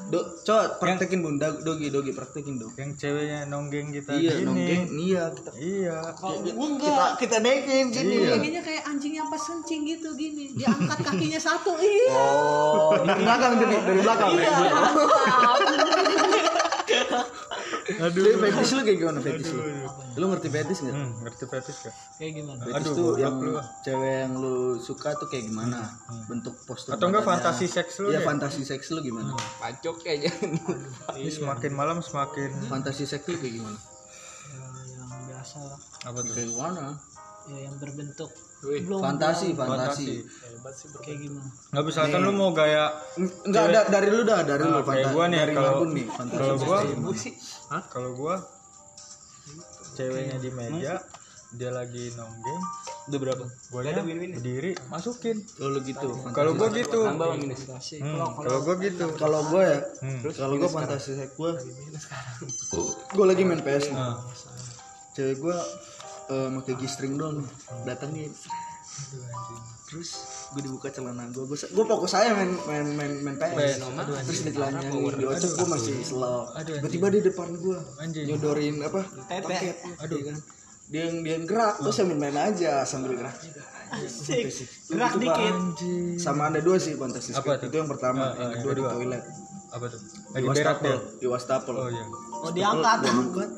[0.01, 4.47] Do, coba praktekin bunda dogi dogi praktekin dong yang ceweknya nonggeng kita iya gini.
[4.49, 7.11] nonggeng iya kita iya Kalau kita enggak.
[7.21, 10.57] kita naikin sini Pengennya kayak anjing yang pas kencing gitu gini.
[10.57, 11.77] Diangkat kakinya satu.
[11.77, 12.17] Iya.
[12.17, 14.57] oh dari belakang dari dari belakang Iya.
[18.05, 19.63] aduh Lu fetish lu kayak gimana fetish lu
[20.17, 22.61] lu ngerti fetish nggak hmm, ngerti fetis gak Kayak gimana?
[22.61, 23.53] fetish Aduh, tuh yang lu.
[23.81, 25.79] cewek yang lu suka tuh kayak gimana
[26.27, 27.43] bentuk postur atau enggak badannya.
[27.47, 29.31] fantasi seks lu Iya ya fantasi seks lu gimana?
[29.57, 30.31] Pacok aja.
[31.19, 33.79] Ini semakin malam semakin Fantasi seks lu kayak gimana?
[34.51, 35.79] Ya, yang biasa lah.
[36.05, 36.85] apa tuh Kayak gimana?
[37.47, 38.31] Ya, yang berbentuk.
[38.61, 39.01] Wih, Belum.
[39.01, 40.21] Fantasi, fantasi.
[40.29, 40.87] Fantasi.
[41.01, 41.49] kayak gimana?
[41.73, 42.93] nggak misalkan lu mau gaya
[43.49, 45.15] Enggak ada dari lu dah, dari lu Nah, kayak fantasi.
[45.17, 46.37] gua nih dari kalau nih, fantasi.
[46.37, 46.79] kalau gua
[47.17, 47.33] sih.
[47.89, 48.35] kalau gua
[49.97, 50.95] ceweknya di meja
[51.51, 52.63] dia lagi nonggeng
[53.11, 53.45] Udah berapa?
[53.75, 54.73] gua berdiri.
[54.87, 55.43] Masukin.
[55.59, 56.09] Kalau lu gitu.
[56.31, 57.01] kalau gua gitu.
[57.03, 57.19] Hmm,
[58.39, 59.07] kalau gua gitu.
[59.19, 60.21] Kalau gua ya, hmm.
[60.37, 61.59] kalau gua fantasi gua
[63.17, 63.97] gua lagi main PS nih.
[63.99, 64.21] Nah,
[65.11, 65.59] Cewek gua
[66.31, 67.49] eh pakai G-string doang nih.
[67.85, 68.31] Datangin.
[69.85, 70.09] Terus
[70.51, 73.83] gue dibuka celana gua, gua, gua fokus saya main main main main PS.
[74.23, 76.47] Terus ditelanjangin di ocok gua masih slow.
[76.57, 78.25] Tiba-tiba di depan gua Anjing.
[78.25, 79.03] nyodorin apa?
[79.27, 79.77] Paket.
[79.99, 80.17] Aduh.
[80.17, 80.39] Iya kan.
[80.91, 83.31] dia yang dia yang gerak terus sambil main aja sambil gerak
[83.95, 84.51] Asik.
[84.91, 85.55] Gerak dikit.
[86.19, 87.15] sama ada dua sih Apa
[87.55, 87.71] tuh?
[87.71, 88.91] itu yang pertama Ah, yang ah, kedua yang di kedua.
[88.91, 89.23] toilet
[89.71, 92.05] apa tuh di lagi berak wastafel di wastafel oh iya
[92.43, 92.99] Oh diangkat.
[93.01, 93.51] Gua angkat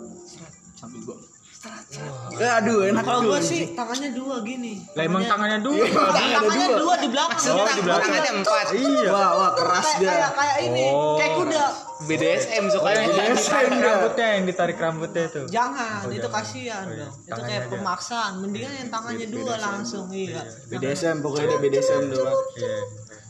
[0.77, 1.17] sambil gua
[1.63, 4.83] Eh, aduh enak Kalau gua sih tangannya dua gini.
[4.93, 7.39] lah emang tangannya dua Tangannya dua di belakang.
[7.55, 8.11] Oh, di belakang.
[8.11, 11.15] tangannya empat iya wah wah keras dia kayak kayak ini, Oh.
[11.15, 11.65] kayak kuda.
[12.03, 16.35] BDSM sukanya ditarik rambutnya yang ditarik rambutnya itu Jangan, Oh, itu jangan.
[16.37, 16.99] kasihan Oh, iya.
[16.99, 17.13] dong.
[17.15, 17.73] Itu Tangannya kayak aja.
[17.73, 18.33] pemaksaan.
[18.43, 20.43] Mendingan yang tangannya dua langsung, iya.
[20.67, 22.77] BDSM pokoknya dia BDSM doang iya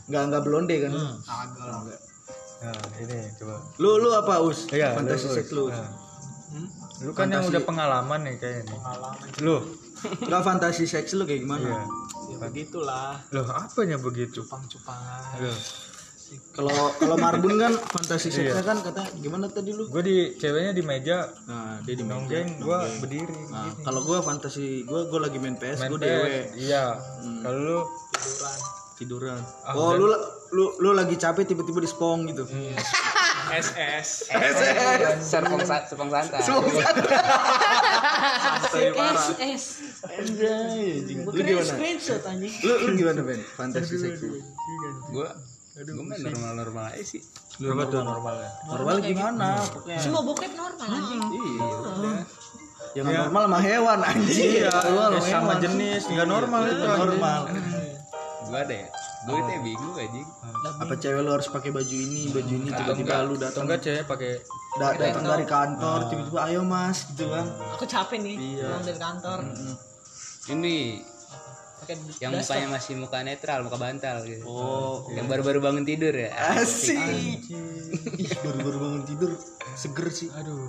[0.03, 1.79] nggak nggak blonde kan Agak lah.
[2.59, 5.87] nah ini coba lu lu apa us Iya, fantasi seks lu Nah.
[7.03, 7.51] Lu kan yang Fantasi.
[7.51, 8.77] udah pengalaman nih kayaknya.
[9.43, 9.55] Lu,
[10.23, 11.83] nggak fantasi seks lu kayak gimana iya.
[12.31, 13.19] Ya begitulah.
[13.29, 14.39] Loh, apanya begitu?
[14.41, 15.43] Cupang-cupangan.
[15.43, 15.57] Loh,
[16.49, 18.57] kalau kalau Marbun kan fantasi Iya.
[18.57, 22.17] seksnya kan kata gimana tadi lu gue di ceweknya di meja nah dia di meja.
[22.17, 23.37] nonggeng, gua berdiri.
[23.53, 25.93] Nah, kalau gua fantasi gua gua lagi main PS, PS.
[25.93, 26.97] dewe Iya.
[27.45, 27.79] Kalau lu
[28.97, 29.37] tiduran.
[29.61, 30.09] Ah, oh, lu
[30.53, 32.49] lu lu lagi capek tiba-tiba di spong gitu.
[33.55, 34.07] SS.
[35.21, 36.47] serpong sa- serpong santai SS.
[41.23, 41.63] Gua Lu gimana?
[41.63, 42.53] screenshot anjing.
[42.59, 43.41] Lu lu gimana, Ben?
[43.49, 44.39] Fantasi seks lu.
[45.09, 45.27] gue
[45.75, 47.21] gue main normal normal aja sih
[47.55, 48.49] Coba tuh normalnya.
[48.67, 49.47] Normal gimana?
[49.63, 49.97] Pokoknya.
[49.97, 51.21] Semua bokep normal anjing.
[51.21, 52.17] Iya, udah.
[52.93, 54.49] Yang nggak normal sama hewan anjing.
[54.55, 56.85] Iya, Normal ya sama jenis, nggak normal Iya, itu.
[56.95, 57.39] normal.
[58.43, 58.87] gue ada ya
[59.23, 60.27] gue itu ya bingung anjing.
[60.77, 63.63] Apa cewek lu harus pakai baju ini, baju ini tiba-tiba lu datang?
[63.63, 64.31] Enggak cewek pakai
[64.75, 67.45] da- datang dari kantor tiba-tiba ayo Mas gitu kan.
[67.73, 68.67] Aku capek nih Iya.
[68.69, 69.39] pulang dari kantor.
[70.45, 70.75] ini
[71.79, 74.43] Pakai yang mukanya masih muka netral muka bantal gitu.
[74.43, 76.31] Oh, yang baru-baru bangun tidur ya.
[76.55, 76.95] Asik.
[76.95, 79.31] Ih, baru-baru bangun tidur
[79.73, 80.31] seger sih.
[80.31, 80.67] aduh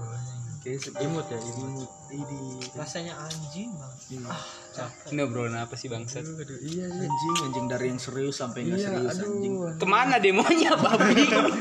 [0.64, 2.40] Kayak imut ya imut Ini
[2.72, 4.24] rasanya anjing banget.
[4.24, 4.40] Ah,
[4.72, 5.12] capek.
[5.12, 8.78] ini obrolan apa sih bangsat aduh iya iya anjing anjing dari yang serius sampai nggak
[8.78, 9.54] iya serius anjing.
[9.54, 11.20] aduh ke mana demonya babi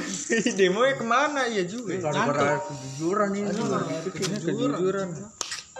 [0.59, 3.49] demonya ke mana iya juga Gara-gara kejujuran ini.
[3.49, 5.09] ini kejujuran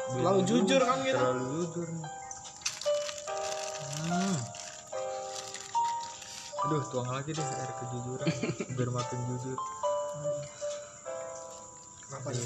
[0.03, 1.15] Terlalu jujur kan gitu.
[1.15, 1.87] terlalu jujur.
[4.03, 4.35] Hmm.
[6.61, 8.27] aduh tuang lagi deh air kejujuran
[8.75, 9.57] biar makin jujur
[12.03, 12.43] Kenapa ya?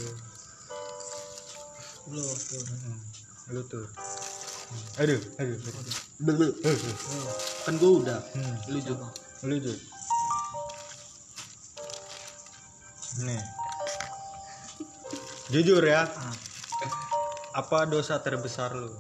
[2.08, 3.86] Belum tuh.
[4.68, 5.00] Hmm.
[5.00, 5.96] aduh aduh, aduh.
[6.20, 6.48] Belu.
[7.64, 8.20] Kan gue udah.
[8.36, 8.56] Hmm.
[8.72, 9.08] Lu juga.
[9.46, 9.78] lu jujur
[13.18, 13.42] nih
[15.50, 16.06] jujur ya
[17.58, 18.94] apa dosa terbesar lu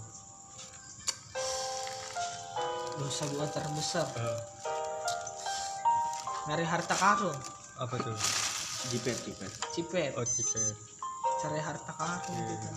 [2.97, 4.09] Dosa gua terbesar.
[4.17, 4.39] Eh,
[6.49, 7.37] Nyari harta karun.
[7.77, 8.17] apa tuh
[8.89, 9.51] Jipet, jipet.
[9.69, 10.17] Cipet.
[10.17, 10.73] oh cipet
[11.37, 12.67] Cari harta karun gitu.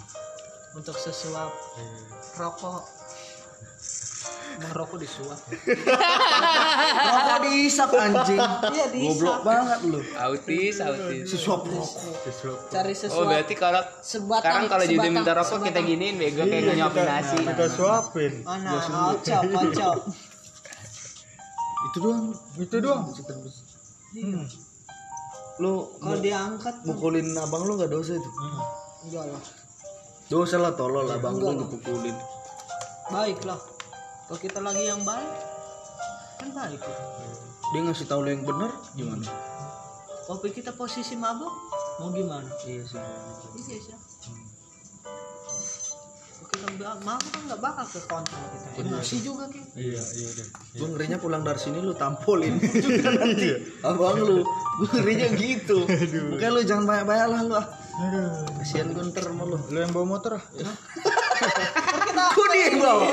[0.70, 1.98] Untuk sesuap Eh,
[2.36, 2.82] rokok.
[4.52, 5.38] Emang rokok disuap.
[7.00, 8.38] Rokok diisap anjing.
[8.68, 10.00] Iya Goblok banget lu.
[10.12, 11.88] autis autis Sesuap rokok.
[12.22, 13.26] sesuap Cari oh sesuap.
[13.26, 14.42] berarti kalau sebatang.
[14.44, 15.86] sekarang kalau jadi minta rokok kita sebatang.
[15.88, 18.70] giniin bego kayak nyuapin nasi kita suapin Mana?
[19.10, 19.96] Kocok, kocok.
[21.82, 22.24] Itu doang.
[22.56, 23.64] itu doang terbesar.
[24.12, 24.44] hmm.
[25.58, 28.30] Lu Kalau diangkat mukulin abang lu gak dosa itu?
[29.02, 29.42] enggak lah.
[30.30, 32.14] Dosa lah tolol abang lu dipukulin.
[33.10, 33.58] Baik lah.
[34.30, 35.26] Kalau kita lagi yang baik
[36.38, 36.78] kan baik.
[37.74, 39.26] Dia ngasih tahu lu yang benar gimana?
[40.30, 41.50] Kalau kita posisi mabuk
[41.98, 42.46] mau gimana?
[42.62, 43.02] Iya sih.
[43.58, 43.94] Iya sih.
[46.46, 48.68] Kalau kita mabuk kan nggak bakal ke kontrol kita.
[48.86, 49.66] Emosi juga kan.
[49.74, 50.46] iya iya deh
[50.78, 53.50] Gue ngerinya pulang dari sini lu tampolin juga nanti.
[53.82, 54.46] Abang lu.
[54.78, 55.90] Gue ngerinya gitu.
[56.30, 57.66] Makanya lu jangan banyak-banyak lah lu ah.
[58.00, 59.56] Aduh Kasihan gue ntar sama lu.
[59.70, 60.44] yang bawa motor ah
[62.30, 63.06] Kok dia yang bawa?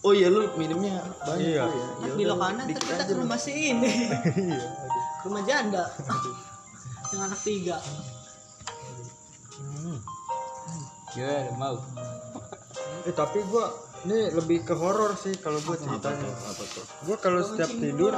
[0.00, 1.64] Oh iya lu minumnya banyak Iya.
[1.64, 1.86] ya.
[2.00, 3.90] Kan Ya belok kanan dikit kita ke rumah si ini.
[4.48, 4.64] iya
[5.20, 5.84] rumah janda.
[7.10, 7.76] Yang anak tiga.
[9.60, 9.98] hmm.
[11.12, 11.76] ya mau
[13.02, 13.66] eh tapi gua
[14.00, 16.84] ini lebih ke horor sih kalau gua ceritanya Apa tuh?
[17.04, 18.14] gua kalau setiap tidur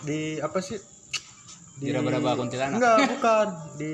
[0.00, 0.78] di apa sih
[1.78, 2.76] di raba-raba kuntilanak?
[2.78, 3.46] Enggak bukan.
[3.78, 3.92] Di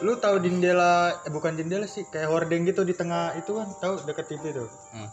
[0.00, 3.94] lu tahu jendela eh, bukan jendela sih kayak hordeng gitu di tengah itu kan tahu
[4.08, 4.68] deket TV tuh?
[4.96, 5.08] Hmm.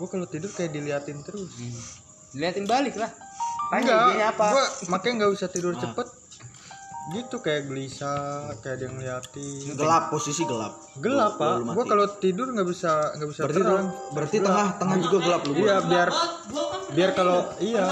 [0.00, 1.52] gua kalau tidur kayak diliatin terus.
[1.56, 1.80] Hmm.
[2.36, 3.08] liatin balik lah.
[3.72, 4.46] Enggak IG-nya apa?
[4.52, 6.21] gua makanya nggak usah tidur cepet
[7.10, 10.78] gitu kayak gelisah kayak yang ngeliatin Gelap posisi gelap.
[11.02, 15.18] gelap pak gua kalau tidur nggak bisa nggak bisa Berarti terang berarti tengah tengah juga
[15.18, 15.52] gelap lu.
[15.58, 16.30] iya biar kan
[16.94, 17.82] biar kalau iya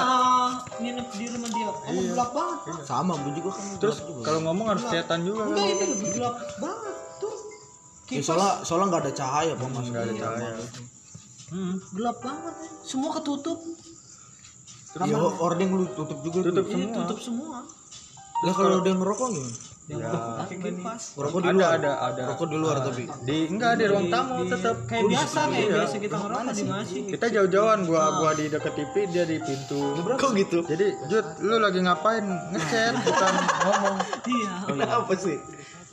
[0.78, 1.66] nginep di rumah dia.
[1.66, 2.58] Oh, gelap banget.
[2.62, 2.86] Pak.
[2.86, 6.08] Sama gue juga kan terus gelap kalau ngomong harus kelihatan juga kan Enggak ini lebih
[6.14, 7.34] gelap banget tuh.
[8.10, 10.50] Ya, soalnya soalnya nggak ada cahaya pak masuk nggak ada ke cahaya.
[11.50, 12.54] Hmm, gelap banget.
[12.80, 13.58] Semua ketutup.
[15.02, 16.62] Ya ordeng lu tutup juga tutup.
[16.64, 17.58] Iya, semua tutup semua.
[18.40, 19.58] Lah kalau ada yang ngerokok gimana?
[19.90, 20.06] Ya.
[21.18, 21.72] Ngerokok di ada luar.
[21.74, 23.04] ada ada Rokok di luar tapi.
[23.20, 27.02] di enggak di ruang tamu tetap Kayak biasa kayak biasa kita ngerokok di masjid.
[27.10, 29.82] kita jauh-jauhan gua gua di dekat TV dia di pintu
[30.14, 30.58] Kok gitu?
[30.62, 34.52] jadi Jud lu lagi ngapain ngechat bukan ngomong Iya.
[34.64, 35.38] Kenapa sih?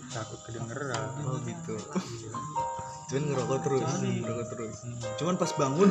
[0.07, 1.75] takut kedengeran Oh gitu.
[3.07, 4.75] Cuman ngerokok terus, ngerokok terus.
[5.15, 5.89] Cuman pas bangun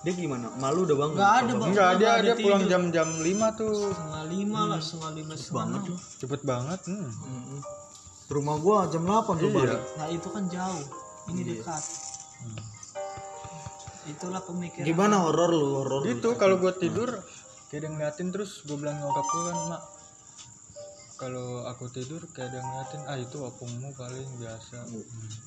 [0.00, 0.48] dia gimana?
[0.56, 1.12] Malu udah bangun.
[1.12, 1.68] Enggak ada, Bang.
[1.70, 2.72] enggak dia Nggak ada dia pulang tidur.
[2.72, 5.82] jam-jam 5 tuh setengah lima lah, setengah lima setengah enam.
[6.16, 7.10] cepet banget hmm.
[7.12, 7.60] Mm-mm.
[8.30, 9.80] Rumah gua jam 8 tuh balik.
[10.00, 10.84] Nah itu kan jauh,
[11.28, 11.82] ini dekat.
[14.08, 14.86] Itulah pemikiran.
[14.88, 15.68] Gimana horor lu?
[15.84, 16.00] Horor.
[16.00, 16.08] lu?
[16.08, 17.20] gitu kalau gua tidur
[17.68, 19.82] kayak ada yang ngeliatin terus gua bilang nyokap gua kan mak
[21.20, 24.88] kalau aku tidur kayak ada yang ngeliatin ah itu opungmu paling biasa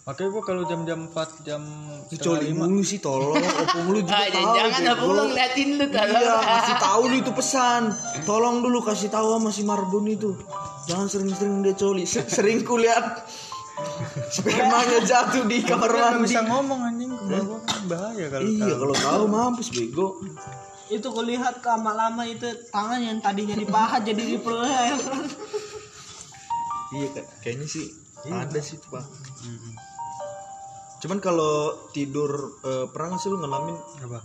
[0.06, 1.62] makanya gua kalau jam-jam 4 jam
[2.16, 3.34] coli lima mulu sih tolong
[3.64, 4.54] opung lu juga Ah, tahu.
[4.54, 7.82] jangan apa lu ngeliatin lu kalau Iya, kasih tahu lu itu pesan.
[8.24, 10.38] Tolong dulu kasih tahu sama si Marbun itu.
[10.86, 12.06] Jangan sering-sering dia coli.
[12.06, 13.26] Se- Sering kulihat
[14.30, 16.24] spermanya jatuh di kamar Nggak mandi.
[16.30, 20.08] bisa ngomong anjing gua kan bahaya kalau Iya, kalau tahu mampus bego.
[20.94, 25.02] Itu kulihat lama-lama itu tangan yang tadinya di paha jadi di leher.
[26.94, 27.26] Iya, Kak.
[27.42, 27.86] kayaknya sih
[28.30, 29.06] ada sih tuh, Pak.
[31.02, 33.76] Cuman kalau tidur eh, pernah nggak sih lu ngalamin
[34.06, 34.20] apa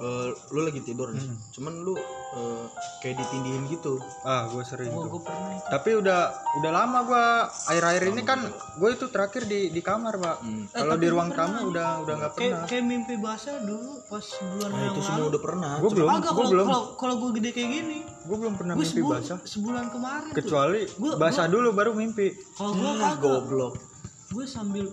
[0.00, 1.26] eh, lu lagi tidur nih.
[1.52, 1.98] Cuman lu
[2.34, 2.64] eh,
[2.98, 4.02] kayak ditindihin gitu.
[4.22, 5.66] ah gua sering tuh Gue pernah itu.
[5.68, 6.20] tapi udah
[6.56, 7.24] udah lama gua
[7.68, 8.42] air-air ini kan
[8.74, 10.36] gue itu terakhir di di kamar pak
[10.72, 14.68] kalau di ruang tamu udah udah nggak Kayak, pernah kayak mimpi basah dulu pas bulan
[14.68, 15.28] Nah, yang itu semua lalu.
[15.28, 15.72] udah pernah.
[15.76, 18.72] gue belum Agak gue kalau belum kalau kalau gue gede kayak gini, gue belum pernah
[18.72, 20.36] gue mimpi sebulan, basah sebulan kemarin tuh.
[20.36, 23.74] kecuali Gua- basah dulu baru mimpi Kalau gue kagak, goblok.
[24.28, 24.86] gue sambil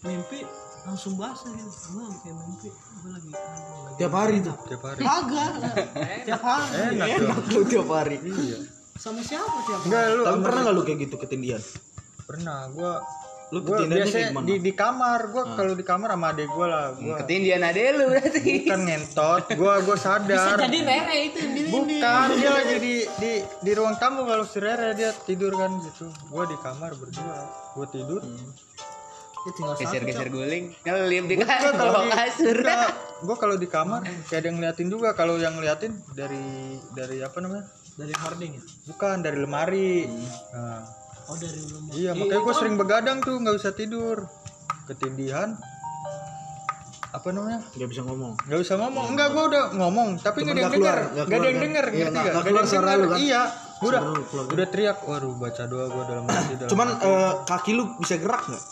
[0.00, 0.40] mimpi
[0.86, 1.68] langsung basah gitu.
[1.92, 3.28] Gue kayak mimpi, gue lagi
[3.98, 4.54] Tiap hari tuh.
[4.64, 5.00] tiap hari.
[5.02, 5.52] Kagak,
[6.22, 6.70] tiap hari.
[6.94, 8.16] enak Enak lu tiap hari.
[8.22, 8.58] iya.
[8.96, 9.86] Sama siapa tiap hari?
[9.90, 11.62] enggak lu Tapi pernah nggak lu kayak gitu ketindihan?
[12.26, 12.92] pernah gue
[13.54, 15.30] Lu kayak biasanya di di kamar.
[15.30, 18.66] Gue kalau di kamar sama adek gue lah gue ketindian ade lu berarti.
[18.66, 19.42] Bukan ngentot.
[19.54, 20.58] Gue gue sadar.
[20.58, 24.58] Jadi rere itu yang di bukan dia lagi di di di ruang tamu kalau si
[24.58, 26.10] Rere dia tidur kan gitu.
[26.26, 27.38] Gue di kamar berdua.
[27.78, 28.22] Gue tidur
[29.46, 32.56] Ya, tinggal satu, geser-geser guling ngelip di kasur kalau di kasur.
[33.16, 35.08] gue kalau di kamar kayak ada yang ngeliatin juga.
[35.12, 36.42] Kalau yang ngeliatin dari
[36.90, 37.64] dari apa namanya?
[37.94, 38.62] Dari harding ya.
[38.86, 40.04] bukan dari lemari.
[40.50, 40.82] Nah,
[41.26, 41.90] Oh dari rumah.
[41.92, 44.26] iya makanya gue sering begadang tuh nggak bisa tidur.
[44.84, 45.54] Ketindihan.
[47.08, 47.64] Apa namanya?
[47.72, 48.36] Gak bisa ngomong.
[48.36, 49.04] nggak bisa ngomong.
[49.08, 50.08] Enggak gue udah ngomong.
[50.20, 51.06] Tapi nggak ada yang nggak keluar, denger.
[51.08, 53.18] nggak nggak ada yang denger Iya, ngerti nggak- nggak nggak Nggak ada yang kan?
[53.18, 53.42] iya
[53.76, 54.02] gue udah
[54.46, 54.98] udah teriak.
[55.02, 58.64] Waduh baca doa gue dalam hati dalam Cuman eh, kaki lu bisa gerak nggak?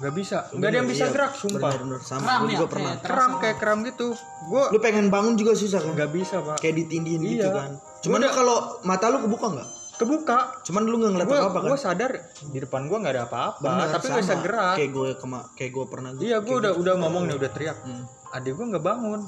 [0.00, 2.20] Nggak bisa nggak ada yang bisa Iya, gerak sumpah Bener-bener sama.
[2.22, 2.88] Kram Gua ya, juga pernah.
[2.90, 4.08] kayak kram kayak kram gitu
[4.42, 5.92] gue Lu pengen bangun juga susah kan?
[5.92, 7.52] nggak bisa pak Kayak ditindihin gitu Iya.
[7.52, 7.70] kan.
[8.00, 9.68] Cuman lu kalau mata lu kebuka nggak?
[9.94, 11.68] kebuka Cuman lu nggak ngeliat gue apa-apa kan?
[11.68, 12.10] gue sadar
[12.42, 15.70] di depan gue nggak ada apa-apa Bener, tapi nggak bisa gerak Kayak gue kema kayak
[15.70, 16.22] gue pernah gitu.
[16.22, 18.04] iya gue udah udah ngomong nih udah teriak Hmm.
[18.32, 19.20] adik gue nggak bangun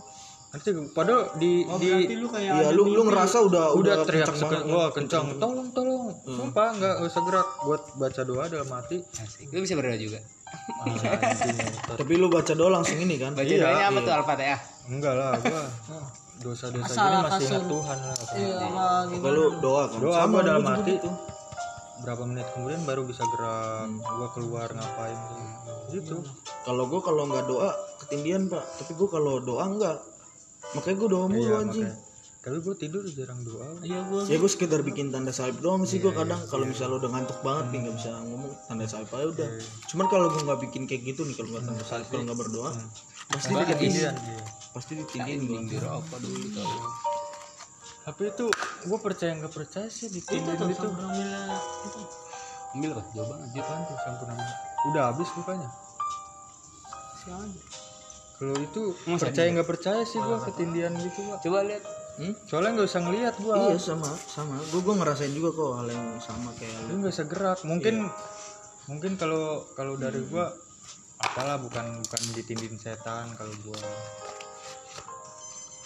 [0.48, 4.24] nanti padahal di Oh di lu kayak Iya, ada lu lu ngerasa udah udah teriak
[4.26, 4.64] kenceng seke- banget.
[4.64, 4.72] Hmm.
[4.74, 9.48] wah kencang tolong tolong sumpah nggak usah gerak buat baca doa dalam hati Asik.
[9.48, 10.20] lu bisa berdoa juga.
[11.98, 13.32] Tapi lu baca doa langsung ini kan?
[13.32, 14.02] baca Iya, doanya apa iya.
[14.02, 15.62] tuh al-fatihah enggak lah gue
[16.42, 20.00] dosa-dosa Asal gini masih ingat Tuhan lah Iya lah Kalau doa kan?
[20.00, 21.10] doa Sama gue dalam gua hati gitu.
[22.02, 25.18] berapa menit kemudian baru bisa gerak gue keluar ngapain
[25.88, 26.16] gitu
[26.60, 28.64] Kalau gue kalau nggak doa ketindihan pak.
[28.76, 29.98] Tapi gue kalau doa enggak.
[30.72, 31.86] Makanya gue doa mulu Iya, anjing.
[31.86, 32.10] makanya.
[32.42, 33.78] Tapi gue tidur jarang doa.
[33.86, 36.42] Iya gue Ya gue sekedar bikin tanda salib doang sih Iya, gue kadang.
[36.50, 39.48] Kalau misalnya udah ngantuk banget nih nggak bisa ngomong tanda salib aja udah.
[39.48, 42.38] Iya, Cuman kalau gue nggak bikin kayak gitu nih kalau nggak tanda salib kalau nggak
[42.42, 42.70] berdoa
[43.30, 43.94] pasti ditindihin.
[43.94, 44.42] iya.
[44.74, 45.58] Pasti ditindihin gue.
[45.70, 46.76] di rokok dulu tau
[48.02, 48.46] tapi itu
[48.82, 50.88] gue percaya nggak percaya sih itu ditindihin tuh itu.
[50.90, 51.30] ambil
[51.86, 52.00] itu.
[52.74, 53.48] ambil apa jauh banget.
[53.62, 54.54] Apaan tuh sampun namanya
[54.90, 55.70] udah habis bukannya?
[57.22, 57.46] Siapa?
[58.42, 61.38] kalau itu Masa percaya nggak percaya sih gue ketindihan gitu pak.
[61.46, 62.36] Coba lihat Hmm?
[62.44, 64.60] soalnya nggak usah ngelihat gue Iya sama sama.
[64.68, 66.86] Gue gue ngerasain juga kok hal yang sama kayak lu.
[66.86, 67.94] lu nggak usah gerak mungkin
[68.84, 70.44] mungkin kalau kalau dari gue
[71.18, 73.80] apalah bukan bukan ditindin setan kalau gue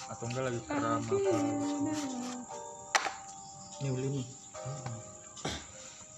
[0.07, 1.15] atau enggak lagi kram apa
[3.77, 4.27] Ini beli nih.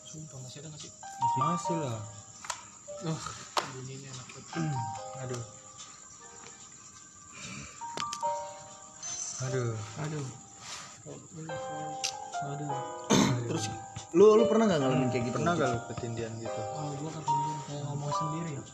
[0.07, 0.93] Sumpah masih ada nggak sih?
[1.37, 2.01] masih lah
[2.99, 3.21] Oh,
[3.77, 4.75] bunyinya enak banget.
[5.23, 5.45] aduh
[9.47, 9.75] aduh.
[10.03, 10.27] Aduh.
[12.39, 12.71] Aduh.
[13.49, 13.65] Terus
[14.17, 15.37] lu lu pernah nggak ngalamin kayak gitu?
[15.37, 16.61] pernah gak lu ketindian gitu?
[16.73, 18.65] Oh, gua ketinggian kayak ngomong sendiri ya.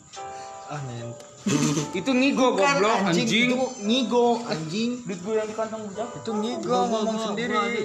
[0.65, 1.13] ah nen
[2.01, 4.91] itu ngigo Bukan, goblok anjing, itu ngigo anjing.
[5.05, 7.85] Duit gue yang di kantong bujang itu ngigo ngomong sendiri.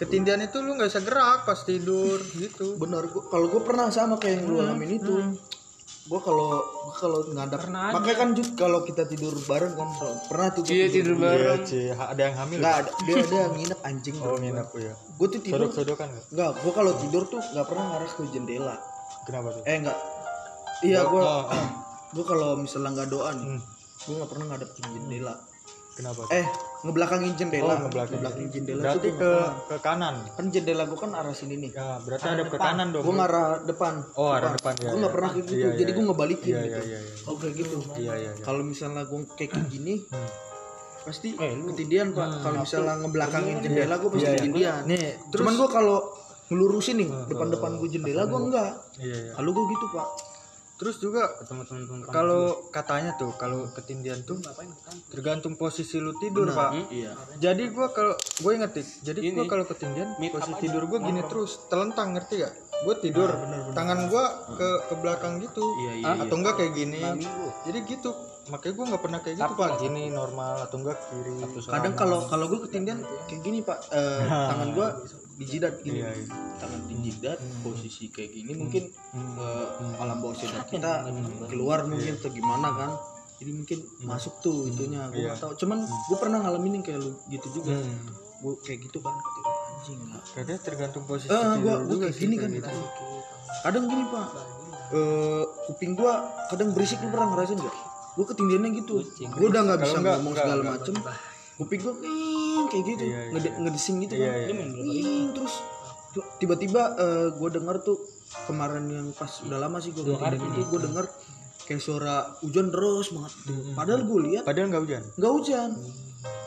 [0.00, 2.80] ketindihan itu lu nggak bisa gerak pas tidur gitu.
[2.80, 5.14] Bener gua kalau gue pernah sama kayak yang lu alamin itu
[6.00, 9.88] gue kalau gua kalau ngadap makanya kan Jud, kalau kita tidur bareng kan
[10.26, 11.60] pernah tuh iya tidur bareng.
[11.60, 11.80] iya Ci.
[11.92, 14.16] Ha- ada yang hamil nggak ada dia ada yang nginep anjing.
[14.24, 16.24] Oh nginep ya gue tuh tidur sodok sodokan nggak?
[16.32, 18.76] Nggak gue kalau tidur tuh nggak pernah ngarah ke jendela.
[19.28, 19.62] Kenapa tuh?
[19.68, 19.98] Eh nggak.
[20.80, 21.66] Iya gue oh, oh.
[22.16, 23.60] gue kalau misalnya nggak doa nih Hmm.
[24.08, 25.34] gue nggak pernah ngadep ke jendela
[26.00, 26.46] kenapa eh
[26.80, 27.68] ngebelakangin jendela.
[27.68, 28.16] Oh, ngebelakangin.
[28.16, 29.30] ngebelakangin jendela berarti tuh ke
[29.68, 30.14] ke kanan.
[30.32, 31.70] Kan jendela gue kan arah sini nih.
[31.76, 33.04] Ya berarti ada ke kanan dong.
[33.04, 33.94] Gue ngarah depan.
[34.16, 34.72] Oh arah depan.
[34.80, 36.08] ya gue nggak pernah kayak gitu Iya, iya, jadi gue iya.
[36.08, 36.80] ngebalikin iya gitu.
[36.80, 37.28] iya iya iya.
[37.28, 37.76] Oh kayak gitu.
[37.94, 38.44] Iya iya iya.
[38.44, 40.30] kalau misalnya gue kayak gini Hmm.
[41.00, 42.28] pasti ketindian pak.
[42.40, 44.38] Kalau misalnya ngebelakangin jendela gue pasti Iya, iya.
[44.40, 45.98] ketindian nih cuman gue kalau
[46.50, 49.32] ngelurusin nih depan-depan gue jendela gue enggak iya iya.
[49.36, 50.08] Kalau gue gitu pak
[50.80, 54.40] terus juga teman-teman kalau katanya tuh kalau ketindian tuh
[55.12, 56.88] tergantung posisi lu tidur pak.
[56.88, 57.12] Iya.
[57.36, 58.88] Jadi gua kalau gue inget Tik.
[59.04, 63.28] jadi gua kalau ketindian posisi tidur gua gini terus telentang ngerti gak gue tidur
[63.76, 64.24] tangan gua
[64.56, 65.60] ke ke belakang gitu.
[65.84, 67.00] Iya, iya, atau enggak kayak gini.
[67.68, 68.10] Jadi gitu.
[68.48, 69.68] Makanya gua nggak pernah kayak gitu pak.
[69.84, 71.44] Gini normal atau enggak kiri.
[71.68, 73.84] Kadang kalau kalau gue ketindian kayak gini pak.
[73.92, 74.88] Eh, tangan gue
[75.40, 76.04] di jidat gini.
[76.04, 76.36] Iya, iya.
[76.60, 81.08] tangan di jidat posisi kayak gini mungkin eh, alam bawah sadar kita
[81.48, 82.90] keluar mungkin atau gimana kan.
[83.40, 85.08] Jadi mungkin masuk tuh itunya.
[85.08, 85.56] Gue nggak tahu.
[85.56, 87.72] Cuman gue pernah ngalamin yang kayak lu gitu juga.
[88.44, 89.16] Gue kayak gitu kan.
[89.16, 92.50] Anjing lah Karena tergantung posisi eh tidur gue gue juga kayak gini kan.
[92.52, 92.68] gitu.
[93.64, 94.28] kadang gini pak.
[94.92, 96.12] Eh kuping gue
[96.52, 97.76] kadang berisik lu pernah ngerasain gak
[98.10, 98.94] gue ketindiannya gitu.
[99.24, 100.74] Gue udah nggak bisa ngomong segala enggak.
[100.84, 100.94] macem
[101.60, 101.94] kuping gue
[102.66, 103.30] kayak gitu Iya, iya.
[103.30, 104.56] ngede- ngedesing gitu Iya, kan.
[104.56, 104.64] iya.
[104.96, 105.54] Ing, terus
[106.10, 106.82] tuh, tiba-tiba
[107.30, 108.00] gue dengar tuh
[108.46, 111.04] kemarin yang pas udah lama sih gue ketindian itu gue dengar
[111.62, 113.32] kayak suara hujan deras banget.
[113.44, 113.74] Tuh.
[113.74, 115.02] padahal gue lihat padahal nggak hujan?
[115.14, 115.70] nggak hujan.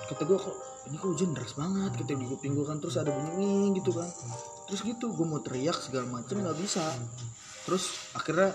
[0.03, 1.91] Kata gue kok ini kok hujan deras banget?
[1.93, 4.09] Kata di kuping gue kan terus ada bunyi gitu kan.
[4.65, 6.83] Terus gitu gue mau teriak segala macem nggak bisa.
[7.63, 8.51] Terus akhirnya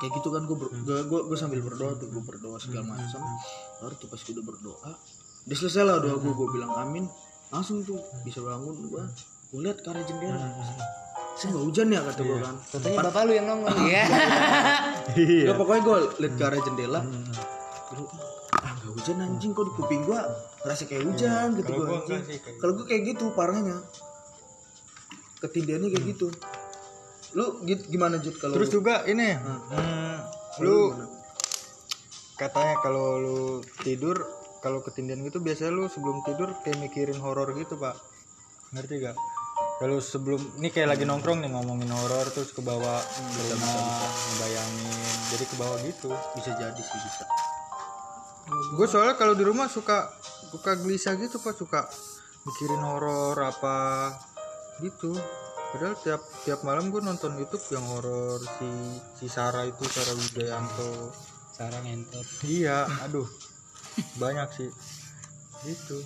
[0.00, 3.20] kayak gitu kan gue gue gue sambil berdoa tuh gue berdoa segala macam
[3.78, 4.90] baru tuh pas gue udah berdoa
[5.48, 7.04] udah selesai lah doa gue gue bilang amin.
[7.50, 9.02] Langsung tuh bisa bangun gue
[9.50, 10.38] gue lihat ke arah jendela.
[11.34, 12.56] Saya nggak hujan ya kata gue kan.
[12.70, 14.04] Katanya bapak lu yang nongol ya
[15.20, 17.00] iya Gak pokoknya gue liat ke arah jendela.
[17.90, 18.06] Terus,
[18.60, 20.20] ah gak hujan anjing kok di kuping gue
[20.62, 23.80] Ngerasa kayak hujan gitu gue sih Kalau gue kayak gitu parahnya.
[25.40, 26.28] Ketindiannya kayak gitu.
[27.34, 30.18] Lu gimana Jud kalau terus juga ini hmm,
[30.66, 30.90] lu
[32.34, 33.38] katanya kalau lu
[33.86, 37.96] tidur kalau ketindian gitu biasanya lu sebelum tidur kayak mikirin horor gitu pak.
[38.70, 39.16] Ngerti gak
[39.80, 43.00] kalau sebelum ini kayak lagi nongkrong nih ngomongin horor terus ke bawah
[43.32, 44.92] bisa ngebayangin.
[45.32, 46.12] Jadi ke bawah gitu.
[46.36, 47.24] Bisa jadi sih bisa.
[48.76, 50.12] Gue soalnya kalau di rumah suka
[50.52, 51.56] suka gelisah gitu pak.
[51.56, 51.88] Suka
[52.44, 54.12] mikirin horor apa
[54.84, 55.16] gitu.
[55.72, 58.68] Padahal tiap tiap malam gue nonton YouTube yang horor si
[59.16, 61.08] si Sarah itu Sarah Wijayanto.
[61.56, 63.28] Sarang entot iya aduh
[64.16, 64.70] banyak sih.
[65.62, 65.98] Gitu.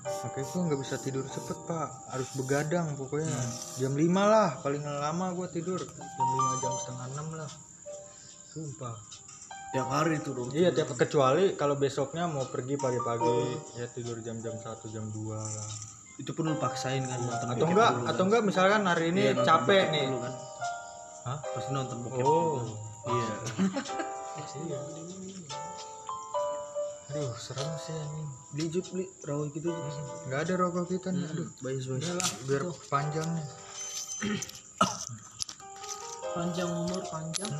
[0.00, 1.88] Makanya gue nggak bisa tidur cepet pak.
[2.08, 3.32] Harus begadang pokoknya.
[3.76, 5.80] Jam 5 lah paling lama gue tidur.
[5.80, 7.50] Jam 5 jam setengah 6 lah.
[8.50, 8.96] Sumpah.
[9.70, 10.50] Tiap hari dong.
[10.50, 15.68] Iya tiap kecuali kalau besoknya mau pergi pagi-pagi ya tidur jam-jam 1 jam 2 lah.
[16.18, 19.40] Itu pun lu paksain kan nonton Atau enggak dulu atau enggak misalkan hari ini Iya,
[19.40, 20.04] capek nih.
[20.10, 20.34] dulu kan.
[21.20, 21.38] Hah?
[21.54, 22.60] Pasti nonton bokep Oh.
[22.60, 22.74] dulu.
[23.00, 23.32] Iya
[27.10, 28.22] Aduh, serem sih ini.
[28.54, 29.96] Beli Jud beli rawa gitu Jud
[30.30, 31.26] Enggak ada rokok kita nih.
[31.26, 32.16] Aduh, Bayar bayar
[32.46, 33.46] biar panjang nih.
[36.30, 37.50] panjang umur panjang.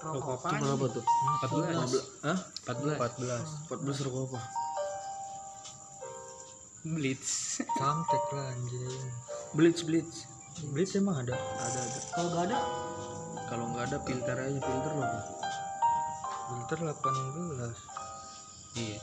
[0.00, 1.04] Rokok Itu berapa tuh?
[1.04, 2.38] 14 Hah?
[2.70, 4.40] 14 14 rokok apa?
[6.80, 7.60] blitz.
[7.76, 9.04] Samtek lah anjing.
[9.52, 10.24] Blitz blitz.
[10.72, 11.36] Blitz emang ada?
[11.36, 11.98] Ada ada.
[12.16, 12.58] Kalau gak ada?
[13.50, 14.58] Kalau nggak ada filter aja.
[14.62, 15.39] Filter loh
[16.50, 16.90] Filter 18.
[18.74, 18.98] iya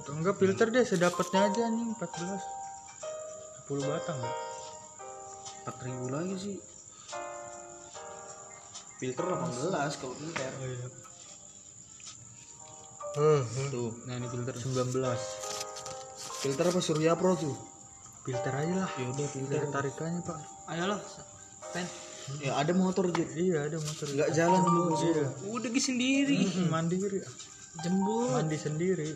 [0.00, 3.68] Atau enggak filter deh sedapatnya aja nih 14.
[3.68, 4.32] 10 batang ya.
[5.64, 6.56] 4000 lagi sih
[8.94, 10.88] filter 18 kalau filter Oh iya.
[13.14, 14.90] Hmm, tuh nah ini filter 19.
[16.40, 17.56] filter apa Surya Pro tuh
[18.24, 18.90] Filter aja lah.
[18.96, 20.38] ya udah filter tarikannya, Pak.
[20.72, 20.96] ayolah
[21.72, 21.84] pen
[22.40, 24.06] ya ada motor Jud Iya, ada motor.
[24.08, 25.24] nggak jalan dulu Iya.
[25.44, 26.38] udah gi sendiri.
[26.48, 27.18] Hmm, mandiri.
[27.82, 28.30] jembut.
[28.38, 29.10] Mandi sendiri.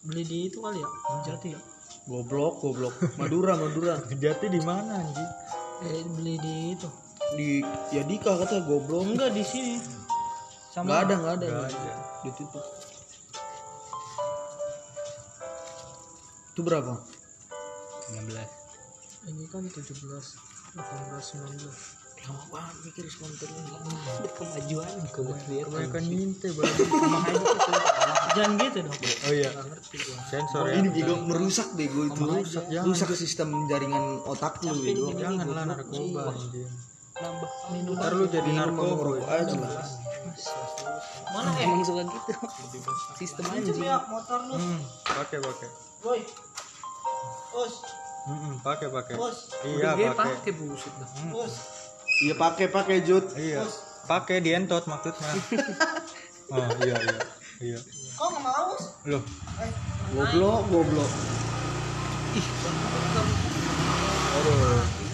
[0.00, 0.88] beli di itu kali ya?
[1.28, 1.60] Jati ya?
[2.08, 2.94] Goblok goblok.
[3.20, 3.94] Madura Madura.
[4.22, 5.30] Jati di mana anjing?
[5.80, 6.88] eh beli di itu.
[7.36, 7.60] Di
[7.92, 9.04] ya Dika kata goblok.
[9.06, 9.76] Enggak di sini.
[9.76, 11.46] Nggak sama ada nggak ada.
[11.46, 11.92] Nggak ada.
[12.24, 12.64] ditutup
[16.50, 16.92] itu berapa?
[18.10, 18.26] 19
[19.22, 23.64] ini kan 17 18 19 lama banget mikir sponsornya
[24.36, 24.92] kemajuan.
[25.08, 26.74] Kebanyakan nyinte bang
[28.36, 28.98] jangan gitu dong.
[29.00, 29.50] Oh iya.
[30.28, 30.84] Sensor ya.
[30.84, 32.20] ini juga merusak bego itu.
[32.20, 32.86] Merusak, jangan.
[32.92, 35.16] rusak sistem jaringan otak lu bego.
[35.16, 36.36] janganlah narkoba
[37.20, 39.24] nambah minum ntar lu jadi narkoba.
[39.28, 39.56] aja.
[39.56, 39.88] Lah
[41.32, 42.32] mana eh emang suka gitu.
[43.16, 43.80] Sistem anjing.
[43.80, 44.54] ya motor lu.
[44.60, 45.68] Hmm pakai pakai.
[46.04, 46.20] Boy.
[47.50, 49.14] Us Hmm, pakai pakai.
[49.64, 50.12] Iya pakai.
[50.12, 51.08] pakai buset dah
[52.20, 53.24] iya pakai pakai jut.
[53.32, 53.64] Iya.
[54.04, 55.32] Pakai dientot maksudnya.
[56.50, 57.18] Oh iya iya
[57.62, 57.78] iya.
[58.18, 59.22] Kok nggak mau us loh.
[60.10, 61.10] Goblok goblok.
[64.34, 65.09] Aduh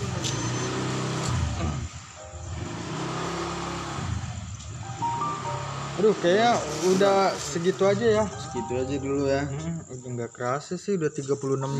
[5.97, 6.53] Aduh, kayaknya
[6.87, 8.25] udah segitu aja ya.
[8.29, 11.33] segitu aja dulu ya Hmm, udah nggak kerasa sih, udah 36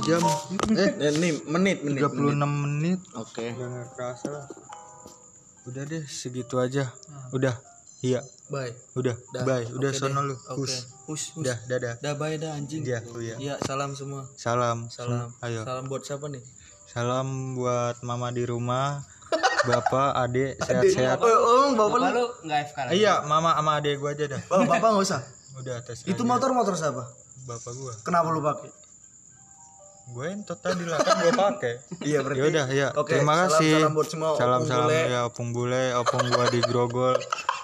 [0.03, 0.25] jam.
[0.73, 3.01] Eh, eh nih menit menit 36 menit.
[3.13, 4.47] oke Udah nggak kerasa lah.
[5.65, 6.89] Udah deh, segitu aja.
[7.31, 7.53] Udah.
[7.99, 9.17] Iya, bye udah.
[9.35, 9.67] Bye.
[9.71, 10.29] Udah Oke sono deh.
[10.29, 10.35] lu.
[10.37, 10.65] Oke.
[10.65, 10.75] Us.
[11.07, 11.37] Us, us.
[11.37, 11.95] Udah, dadah.
[11.99, 13.37] dah bye dah anjing Iya, oh iya.
[13.37, 14.89] Iya, salam semua Salam.
[14.89, 15.61] salam Ayo.
[15.63, 16.41] salam buat siapa nih
[16.87, 19.05] Salam buat mama di rumah,
[19.69, 21.19] bapak, adik, sehat-sehat.
[21.19, 24.25] oh, oh bapak lu Bapak lu nggak FK lagi Iya, mama sama adik gua aja
[24.29, 24.41] dah.
[24.49, 25.21] oh, bapak nggak usah
[25.59, 26.05] Udah tes.
[26.05, 27.11] itu motor motor siapa
[27.45, 27.93] bapak gua.
[28.01, 28.71] kenapa lu pakai
[30.07, 31.83] Gue entot tadi lah kan gua pakai.
[32.09, 32.89] iya berarti Yaudah, ya.
[32.95, 33.73] Oke, Terima salam- kasih.
[33.75, 35.01] salam buat semua Salam opung salam bule.
[35.05, 37.15] ya opung bule, opung gua di grogol.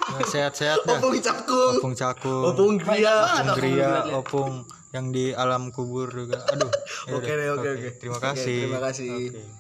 [0.03, 0.99] Ya, sehat-sehat dah.
[0.99, 4.53] opung cakung Opung cakung, opung gria opung gria, opung
[4.91, 6.43] yang di alam kubur juga.
[6.49, 6.67] Aduh.
[7.13, 8.59] oke deh oke oke Terima kasih.
[8.67, 9.43] terima kasih Oke.